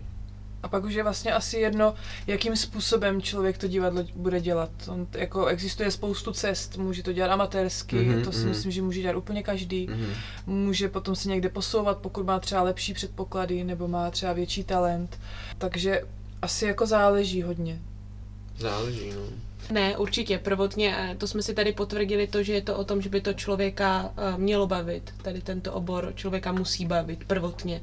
A 0.64 0.68
pak 0.68 0.84
už 0.84 0.94
je 0.94 1.04
vlastně 1.04 1.34
asi 1.34 1.58
jedno, 1.58 1.96
jakým 2.28 2.56
způsobem 2.56 3.22
člověk 3.22 3.58
to 3.58 3.68
divadlo 3.68 4.04
bude 4.16 4.42
dělat. 4.42 4.72
On, 4.88 5.08
jako 5.12 5.46
existuje 5.46 5.92
spoustu 5.92 6.32
cest, 6.32 6.78
může 6.78 7.04
to 7.04 7.14
dělat 7.14 7.32
amatérsky, 7.34 7.96
Mhm, 7.96 8.16
mm-hmm, 8.16 8.24
to 8.26 8.32
si 8.32 8.40
mhm. 8.40 8.50
myslím, 8.50 8.72
že 8.72 8.82
může 8.82 9.02
dělat 9.02 9.16
úplně 9.16 9.44
každý. 9.44 9.88
Mhm. 9.88 10.14
Může 10.46 10.90
potom 10.90 11.16
se 11.16 11.30
někde 11.30 11.50
posouvat, 11.50 11.98
pokud 11.98 12.26
má 12.26 12.40
třeba 12.40 12.62
lepší 12.62 12.94
předpoklady 12.94 13.64
nebo 13.64 13.88
má 13.88 14.12
třeba 14.12 14.34
větší 14.34 14.64
talent. 14.64 15.20
Takže 15.58 16.02
asi 16.46 16.66
jako 16.66 16.86
záleží 16.86 17.42
hodně. 17.42 17.80
Záleží, 18.58 19.12
no. 19.12 19.46
Ne, 19.72 19.98
určitě. 19.98 20.40
Prvotně, 20.40 20.96
eh, 20.98 21.16
to 21.16 21.28
jsme 21.28 21.42
si 21.42 21.54
tady 21.54 21.74
potvrdili 21.74 22.28
to, 22.28 22.44
že 22.44 22.54
je 22.54 22.62
to 22.62 22.78
o 22.78 22.84
tom, 22.84 23.02
že 23.02 23.10
by 23.10 23.22
to 23.22 23.34
člověka 23.34 24.14
eh, 24.18 24.38
mělo 24.38 24.68
bavit. 24.68 25.14
Tady 25.22 25.42
tento 25.42 25.74
obor 25.74 26.14
člověka 26.16 26.52
musí 26.52 26.86
bavit 26.86 27.24
prvotně. 27.28 27.82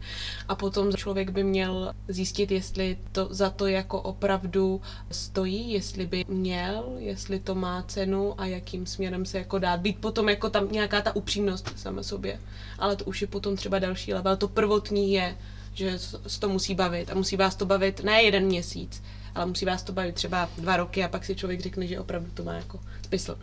A 0.48 0.54
potom 0.54 0.92
člověk 0.92 1.30
by 1.30 1.44
měl 1.44 1.92
zjistit, 2.08 2.50
jestli 2.50 2.98
to 3.12 3.28
za 3.30 3.50
to 3.50 3.66
jako 3.66 4.00
opravdu 4.00 4.80
stojí, 5.10 5.72
jestli 5.72 6.06
by 6.06 6.24
měl, 6.28 6.96
jestli 6.98 7.40
to 7.40 7.54
má 7.54 7.82
cenu 7.82 8.40
a 8.40 8.46
jakým 8.46 8.86
směrem 8.86 9.26
se 9.26 9.38
jako 9.38 9.58
dát. 9.58 9.80
Být 9.80 9.98
potom 9.98 10.28
jako 10.28 10.50
tam 10.50 10.72
nějaká 10.72 11.00
ta 11.00 11.16
upřímnost 11.16 11.78
sama 11.78 12.02
sobě. 12.02 12.40
Ale 12.78 12.96
to 12.96 13.04
už 13.04 13.20
je 13.20 13.26
potom 13.26 13.56
třeba 13.56 13.78
další 13.78 14.14
level. 14.14 14.36
To 14.36 14.48
prvotní 14.48 15.12
je, 15.12 15.36
že 15.74 15.98
s 16.26 16.38
to 16.38 16.48
musí 16.48 16.74
bavit 16.74 17.10
a 17.10 17.14
musí 17.14 17.36
vás 17.36 17.54
to 17.54 17.66
bavit 17.66 18.04
ne 18.04 18.22
jeden 18.22 18.44
měsíc, 18.44 19.02
ale 19.34 19.46
musí 19.46 19.64
vás 19.64 19.82
to 19.82 19.92
bavit 19.92 20.14
třeba 20.14 20.48
dva 20.58 20.76
roky 20.76 21.04
a 21.04 21.08
pak 21.08 21.24
si 21.24 21.34
člověk 21.34 21.60
řekne, 21.60 21.86
že 21.86 22.00
opravdu 22.00 22.30
to 22.34 22.44
má 22.44 22.54
jako 22.54 22.80
smysl. 23.06 23.38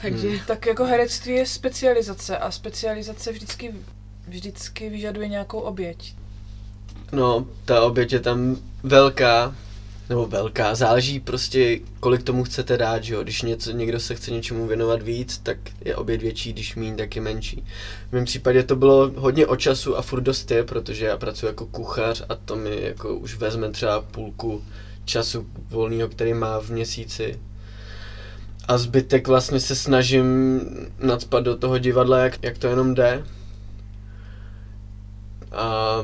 Takže 0.00 0.28
hmm. 0.28 0.38
Tak 0.46 0.66
jako 0.66 0.84
herectví 0.84 1.32
je 1.32 1.46
specializace 1.46 2.38
a 2.38 2.50
specializace 2.50 3.32
vždycky, 3.32 3.74
vždycky 4.28 4.90
vyžaduje 4.90 5.28
nějakou 5.28 5.58
oběť. 5.58 6.14
No, 7.12 7.46
ta 7.64 7.82
oběť 7.82 8.12
je 8.12 8.20
tam 8.20 8.56
velká, 8.82 9.54
nebo 10.08 10.26
velká, 10.26 10.74
záleží 10.74 11.20
prostě, 11.20 11.80
kolik 12.00 12.22
tomu 12.22 12.44
chcete 12.44 12.76
dát, 12.76 13.04
že 13.04 13.14
jo. 13.14 13.22
Když 13.22 13.42
něco, 13.42 13.70
někdo 13.70 14.00
se 14.00 14.14
chce 14.14 14.30
něčemu 14.30 14.66
věnovat 14.66 15.02
víc, 15.02 15.38
tak 15.38 15.56
je 15.84 15.96
oběť 15.96 16.22
větší, 16.22 16.52
když 16.52 16.74
míň, 16.74 16.96
tak 16.96 17.16
je 17.16 17.22
menší. 17.22 17.64
V 18.08 18.12
mém 18.12 18.24
případě 18.24 18.62
to 18.62 18.76
bylo 18.76 19.10
hodně 19.16 19.46
o 19.46 19.56
času 19.56 19.96
a 19.96 20.02
furt 20.02 20.20
dost 20.20 20.50
je, 20.50 20.64
protože 20.64 21.06
já 21.06 21.16
pracuji 21.16 21.46
jako 21.46 21.66
kuchař 21.66 22.22
a 22.28 22.34
to 22.34 22.56
mi 22.56 22.82
jako 22.82 23.16
už 23.16 23.36
vezme 23.36 23.70
třeba 23.70 24.00
půlku 24.00 24.64
času 25.04 25.46
volného, 25.68 26.08
který 26.08 26.34
má 26.34 26.60
v 26.60 26.70
měsíci. 26.70 27.40
A 28.68 28.78
zbytek 28.78 29.28
vlastně 29.28 29.60
se 29.60 29.76
snažím 29.76 30.60
nadspat 30.98 31.44
do 31.44 31.56
toho 31.56 31.78
divadla, 31.78 32.18
jak, 32.18 32.42
jak 32.42 32.58
to 32.58 32.66
jenom 32.66 32.94
jde. 32.94 33.24
A 35.52 36.02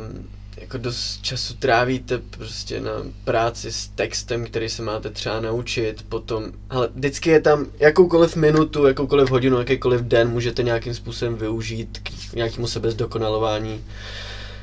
jako 0.64 0.79
dost 0.79 1.22
času 1.22 1.55
trávíte 1.55 2.18
prostě 2.18 2.81
na 2.81 2.90
práci 3.24 3.72
s 3.72 3.88
textem, 3.88 4.46
který 4.46 4.68
se 4.68 4.83
máte 4.83 5.11
třeba 5.11 5.40
naučit, 5.40 6.05
potom, 6.09 6.53
ale 6.70 6.88
vždycky 6.94 7.31
je 7.31 7.40
tam 7.40 7.66
jakoukoliv 7.79 8.37
minutu, 8.37 8.87
jakoukoliv 8.87 9.31
hodinu, 9.31 9.59
jakýkoliv 9.59 10.00
den 10.00 10.29
můžete 10.29 10.62
nějakým 10.62 10.94
způsobem 10.94 11.37
využít 11.37 11.98
k 12.03 12.33
nějakému 12.33 12.66
sebezdokonalování. 12.66 13.85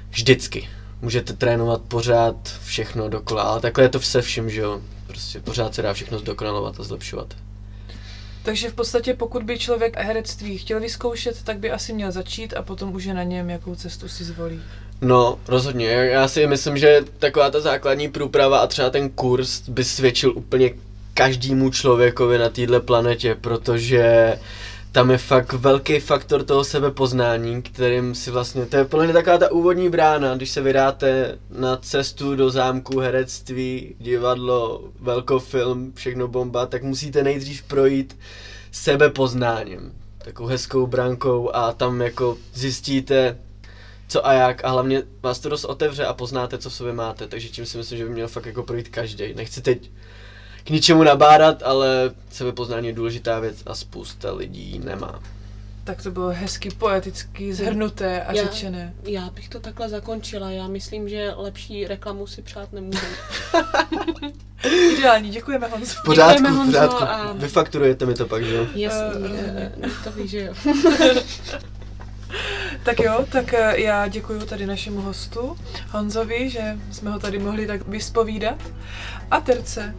Vždycky. 0.09 0.69
Můžete 1.01 1.33
trénovat 1.33 1.81
pořád 1.81 2.59
všechno 2.65 3.09
dokola, 3.09 3.43
ale 3.43 3.61
takhle 3.61 3.83
je 3.83 3.89
to 3.89 3.99
se 3.99 4.21
vším, 4.21 4.49
že 4.49 4.61
jo. 4.61 4.81
Prostě 5.07 5.39
pořád 5.39 5.75
se 5.75 5.81
dá 5.81 5.93
všechno 5.93 6.19
zdokonalovat 6.19 6.79
a 6.79 6.83
zlepšovat. 6.83 7.33
Takže 8.43 8.69
v 8.69 8.73
podstatě 8.73 9.13
pokud 9.13 9.43
by 9.43 9.59
člověk 9.59 9.97
herectví 9.97 10.57
chtěl 10.57 10.79
vyzkoušet, 10.79 11.43
tak 11.43 11.59
by 11.59 11.71
asi 11.71 11.93
měl 11.93 12.11
začít 12.11 12.53
a 12.53 12.61
potom 12.61 12.95
už 12.95 13.03
je 13.03 13.13
na 13.13 13.23
něm, 13.23 13.49
jakou 13.49 13.75
cestu 13.75 14.07
si 14.07 14.23
zvolí. 14.23 14.61
No, 15.01 15.39
rozhodně. 15.47 15.87
Já 15.87 16.27
si 16.27 16.47
myslím, 16.47 16.77
že 16.77 17.05
taková 17.19 17.51
ta 17.51 17.59
základní 17.59 18.09
průprava 18.09 18.59
a 18.59 18.67
třeba 18.67 18.89
ten 18.89 19.09
kurz 19.09 19.69
by 19.69 19.83
svědčil 19.83 20.33
úplně 20.35 20.73
každému 21.13 21.69
člověkovi 21.69 22.37
na 22.37 22.49
této 22.49 22.81
planetě, 22.81 23.35
protože 23.41 24.37
tam 24.91 25.11
je 25.11 25.17
fakt 25.17 25.53
velký 25.53 25.99
faktor 25.99 26.43
toho 26.43 26.63
sebepoznání, 26.63 27.61
kterým 27.61 28.15
si 28.15 28.31
vlastně, 28.31 28.65
to 28.65 28.77
je 28.77 28.85
podle 28.85 29.05
mě 29.05 29.13
taková 29.13 29.37
ta 29.37 29.51
úvodní 29.51 29.89
brána, 29.89 30.35
když 30.35 30.49
se 30.49 30.61
vydáte 30.61 31.37
na 31.49 31.77
cestu 31.77 32.35
do 32.35 32.49
zámku, 32.49 32.99
herectví, 32.99 33.95
divadlo, 33.99 34.83
velkofilm, 34.99 35.93
všechno 35.95 36.27
bomba, 36.27 36.65
tak 36.65 36.83
musíte 36.83 37.23
nejdřív 37.23 37.63
projít 37.63 38.17
sebepoznáním, 38.71 39.91
takovou 40.17 40.49
hezkou 40.49 40.87
brankou 40.87 41.55
a 41.55 41.73
tam 41.73 42.01
jako 42.01 42.37
zjistíte, 42.53 43.37
co 44.11 44.27
a 44.27 44.33
jak 44.33 44.65
a 44.65 44.69
hlavně 44.69 45.03
vás 45.23 45.39
to 45.39 45.49
dost 45.49 45.65
otevře 45.65 46.05
a 46.05 46.13
poznáte, 46.13 46.57
co 46.57 46.69
v 46.69 46.73
sobě 46.73 46.93
máte, 46.93 47.27
takže 47.27 47.49
tím 47.49 47.65
si 47.65 47.77
myslím, 47.77 47.97
že 47.97 48.03
by 48.05 48.09
měl 48.09 48.27
fakt 48.27 48.45
jako 48.45 48.63
projít 48.63 48.89
každý. 48.89 49.33
Nechci 49.33 49.61
teď 49.61 49.91
k 50.63 50.69
ničemu 50.69 51.03
nabádat, 51.03 51.63
ale 51.63 52.11
sebepoznání 52.31 52.87
je 52.87 52.93
důležitá 52.93 53.39
věc 53.39 53.57
a 53.65 53.75
spousta 53.75 54.33
lidí 54.33 54.81
nemá. 54.83 55.19
Tak 55.83 56.03
to 56.03 56.11
bylo 56.11 56.29
hezky 56.29 56.69
poeticky 56.69 57.53
zhrnuté 57.53 58.21
a 58.23 58.33
Já- 58.33 58.43
řečené. 58.43 58.93
já 59.03 59.29
bych 59.29 59.49
to 59.49 59.59
takhle 59.59 59.89
zakončila. 59.89 60.51
Já 60.51 60.67
myslím, 60.67 61.09
že 61.09 61.33
lepší 61.35 61.87
reklamu 61.87 62.27
si 62.27 62.41
přát 62.41 62.73
nemůžu. 62.73 62.99
Ideální, 64.97 65.29
děkujeme 65.29 65.67
Honzo. 65.67 65.93
V 65.93 66.03
pořádku, 66.05 66.33
Děkujeme, 66.33 66.55
v 66.55 66.59
Honzo, 66.59 66.71
pořádku. 66.79 67.03
a- 67.03 67.33
Vyfakturujete 67.33 68.05
mi 68.05 68.13
to 68.13 68.25
pak, 68.25 68.43
že 68.45 68.55
jo? 68.55 68.67
Jasně, 68.75 69.71
to 70.03 70.11
víš, 70.11 70.31
že 70.31 70.41
jo. 70.41 70.53
Tak 72.83 72.99
jo, 72.99 73.25
tak 73.31 73.53
eh, 73.53 73.81
já 73.81 74.07
děkuji 74.07 74.39
tady 74.39 74.65
našemu 74.65 75.01
hostu 75.01 75.57
Honzovi, 75.91 76.49
že 76.49 76.77
jsme 76.91 77.11
ho 77.11 77.19
tady 77.19 77.39
mohli 77.39 77.67
tak 77.67 77.87
vyspovídat. 77.87 78.63
A 79.31 79.41
Terce, 79.41 79.95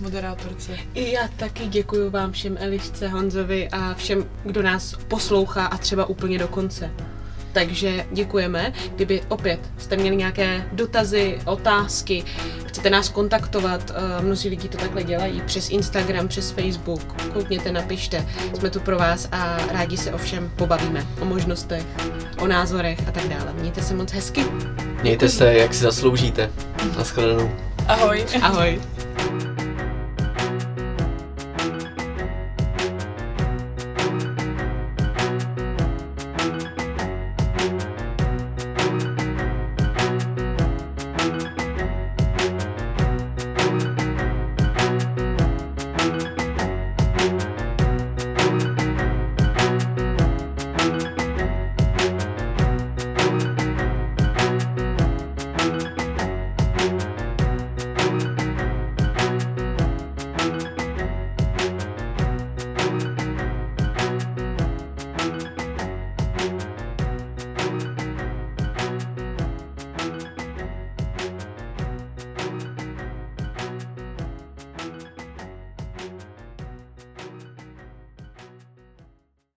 moderátorce. 0.00 0.76
I 0.94 1.12
já 1.12 1.28
taky 1.36 1.66
děkuji 1.66 2.10
vám 2.10 2.32
všem 2.32 2.56
Elišce, 2.60 3.08
Honzovi 3.08 3.68
a 3.68 3.94
všem, 3.94 4.24
kdo 4.44 4.62
nás 4.62 4.94
poslouchá 5.08 5.66
a 5.66 5.76
třeba 5.78 6.06
úplně 6.06 6.38
do 6.38 6.48
konce. 6.48 6.90
Takže 7.52 8.06
děkujeme. 8.12 8.72
Kdyby 8.94 9.22
opět 9.28 9.60
jste 9.78 9.96
měli 9.96 10.16
nějaké 10.16 10.64
dotazy, 10.72 11.38
otázky, 11.44 12.24
chcete 12.66 12.90
nás 12.90 13.08
kontaktovat, 13.08 13.90
uh, 13.90 14.24
mnozí 14.24 14.48
lidi 14.48 14.68
to 14.68 14.78
takhle 14.78 15.04
dělají, 15.04 15.42
přes 15.46 15.70
Instagram, 15.70 16.28
přes 16.28 16.50
Facebook, 16.50 17.22
koukněte, 17.32 17.72
napište, 17.72 18.26
jsme 18.58 18.70
tu 18.70 18.80
pro 18.80 18.98
vás 18.98 19.28
a 19.32 19.58
rádi 19.72 19.96
se 19.96 20.12
o 20.12 20.18
všem 20.18 20.50
pobavíme, 20.56 21.06
o 21.20 21.24
možnostech, 21.24 21.82
o 22.38 22.46
názorech 22.46 23.08
a 23.08 23.10
tak 23.10 23.28
dále. 23.28 23.52
Mějte 23.52 23.82
se 23.82 23.94
moc 23.94 24.12
hezky. 24.12 24.44
Mějte 25.02 25.28
se, 25.28 25.54
jak 25.54 25.74
si 25.74 25.80
zasloužíte. 25.80 26.50
Naschledanou. 26.98 27.50
Ahoj. 27.88 28.24
Ahoj. 28.42 28.80